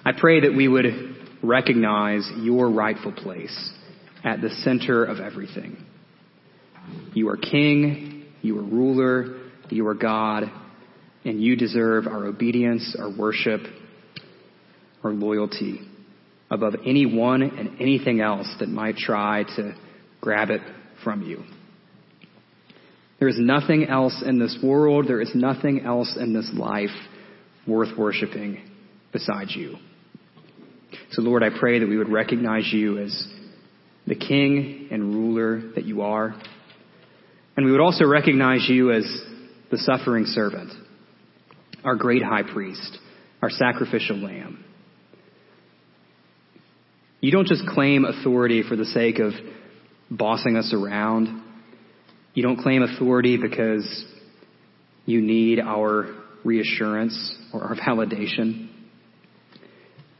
I 0.05 0.11
pray 0.17 0.41
that 0.41 0.55
we 0.55 0.67
would 0.67 0.85
recognize 1.43 2.29
your 2.37 2.69
rightful 2.69 3.11
place 3.11 3.73
at 4.23 4.41
the 4.41 4.49
center 4.49 5.03
of 5.03 5.19
everything. 5.19 5.83
You 7.13 7.29
are 7.29 7.37
king, 7.37 8.25
you 8.41 8.57
are 8.59 8.63
ruler, 8.63 9.39
you 9.69 9.87
are 9.87 9.93
God, 9.93 10.43
and 11.25 11.41
you 11.41 11.55
deserve 11.55 12.07
our 12.07 12.25
obedience, 12.25 12.95
our 12.97 13.09
worship, 13.09 13.61
our 15.05 15.13
loyalty 15.13 15.79
above 16.49 16.73
anyone 16.85 17.41
and 17.43 17.79
anything 17.79 18.19
else 18.19 18.53
that 18.59 18.67
might 18.67 18.97
try 18.97 19.43
to 19.55 19.75
grab 20.19 20.49
it 20.49 20.61
from 21.03 21.21
you. 21.21 21.43
There 23.19 23.29
is 23.29 23.37
nothing 23.39 23.85
else 23.85 24.21
in 24.25 24.39
this 24.39 24.57
world, 24.61 25.07
there 25.07 25.21
is 25.21 25.31
nothing 25.33 25.81
else 25.85 26.17
in 26.19 26.33
this 26.33 26.49
life 26.53 26.89
worth 27.67 27.97
worshiping 27.97 28.61
besides 29.13 29.55
you. 29.55 29.75
So, 31.11 31.21
Lord, 31.21 31.43
I 31.43 31.49
pray 31.57 31.79
that 31.79 31.87
we 31.87 31.97
would 31.97 32.09
recognize 32.09 32.69
you 32.71 32.99
as 32.99 33.27
the 34.05 34.15
King 34.15 34.89
and 34.91 35.13
ruler 35.13 35.71
that 35.75 35.85
you 35.85 36.01
are. 36.01 36.35
And 37.57 37.65
we 37.65 37.71
would 37.71 37.81
also 37.81 38.05
recognize 38.05 38.67
you 38.67 38.91
as 38.91 39.05
the 39.71 39.77
suffering 39.77 40.25
servant, 40.25 40.71
our 41.83 41.95
great 41.95 42.21
high 42.21 42.43
priest, 42.43 42.97
our 43.41 43.49
sacrificial 43.49 44.17
lamb. 44.17 44.63
You 47.21 47.31
don't 47.31 47.47
just 47.47 47.65
claim 47.67 48.05
authority 48.05 48.63
for 48.67 48.75
the 48.75 48.85
sake 48.85 49.19
of 49.19 49.33
bossing 50.11 50.55
us 50.55 50.73
around. 50.73 51.43
You 52.33 52.43
don't 52.43 52.57
claim 52.57 52.83
authority 52.83 53.37
because 53.37 54.05
you 55.05 55.21
need 55.21 55.59
our 55.59 56.13
reassurance 56.43 57.35
or 57.53 57.63
our 57.63 57.75
validation. 57.87 58.69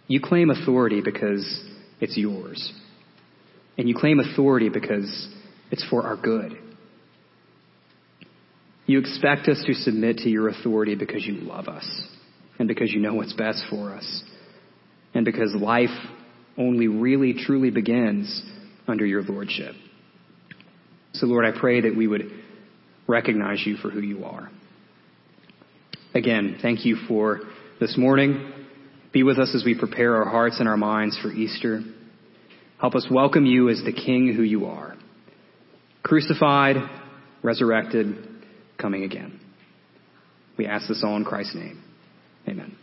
You 0.08 0.22
claim 0.22 0.50
authority 0.50 1.02
because 1.02 1.64
it's 2.00 2.18
yours. 2.18 2.74
And 3.78 3.90
you 3.90 3.96
claim 3.96 4.20
authority 4.20 4.70
because 4.70 5.28
it's 5.72 5.86
for 5.90 6.04
our 6.04 6.16
good. 6.16 6.58
You 8.86 9.00
expect 9.00 9.48
us 9.48 9.64
to 9.66 9.74
submit 9.74 10.20
to 10.20 10.30
your 10.30 10.48
authority 10.48 10.96
because 10.96 11.26
you 11.26 11.34
love 11.34 11.68
us 11.68 11.88
and 12.60 12.68
because 12.68 12.92
you 12.92 13.02
know 13.02 13.16
what's 13.16 13.34
best 13.34 13.64
for 13.70 13.94
us 13.94 14.24
and 15.14 15.26
because 15.26 15.56
life 15.56 15.90
only 16.58 16.88
really 16.88 17.34
truly 17.34 17.70
begins 17.70 18.44
under 18.88 19.06
your 19.06 19.24
lordship. 19.24 19.76
So, 21.14 21.28
Lord, 21.28 21.46
I 21.46 21.58
pray 21.58 21.82
that 21.82 21.96
we 21.96 22.08
would 22.08 22.32
recognize 23.08 23.64
you 23.66 23.78
for 23.78 23.90
who 23.90 24.02
you 24.02 24.26
are. 24.26 24.50
Again, 26.14 26.58
thank 26.62 26.86
you 26.86 26.96
for 27.08 27.42
this 27.80 27.98
morning. 27.98 28.54
Be 29.12 29.24
with 29.24 29.38
us 29.38 29.54
as 29.56 29.64
we 29.66 29.78
prepare 29.78 30.16
our 30.18 30.30
hearts 30.30 30.60
and 30.60 30.68
our 30.68 30.78
minds 30.78 31.18
for 31.22 31.32
Easter. 31.32 31.82
Help 32.80 32.96
us 32.96 33.08
welcome 33.10 33.46
you 33.46 33.70
as 33.70 33.82
the 33.86 33.94
King 33.94 34.34
who 34.36 34.44
you 34.44 34.66
are. 34.66 34.96
Crucified, 36.04 36.78
resurrected, 37.42 38.18
coming 38.78 39.04
again. 39.04 39.40
We 40.58 40.66
ask 40.68 40.88
this 40.88 41.04
all 41.04 41.16
in 41.16 41.26
Christ's 41.26 41.56
name. 41.56 41.84
Amen. 42.48 42.78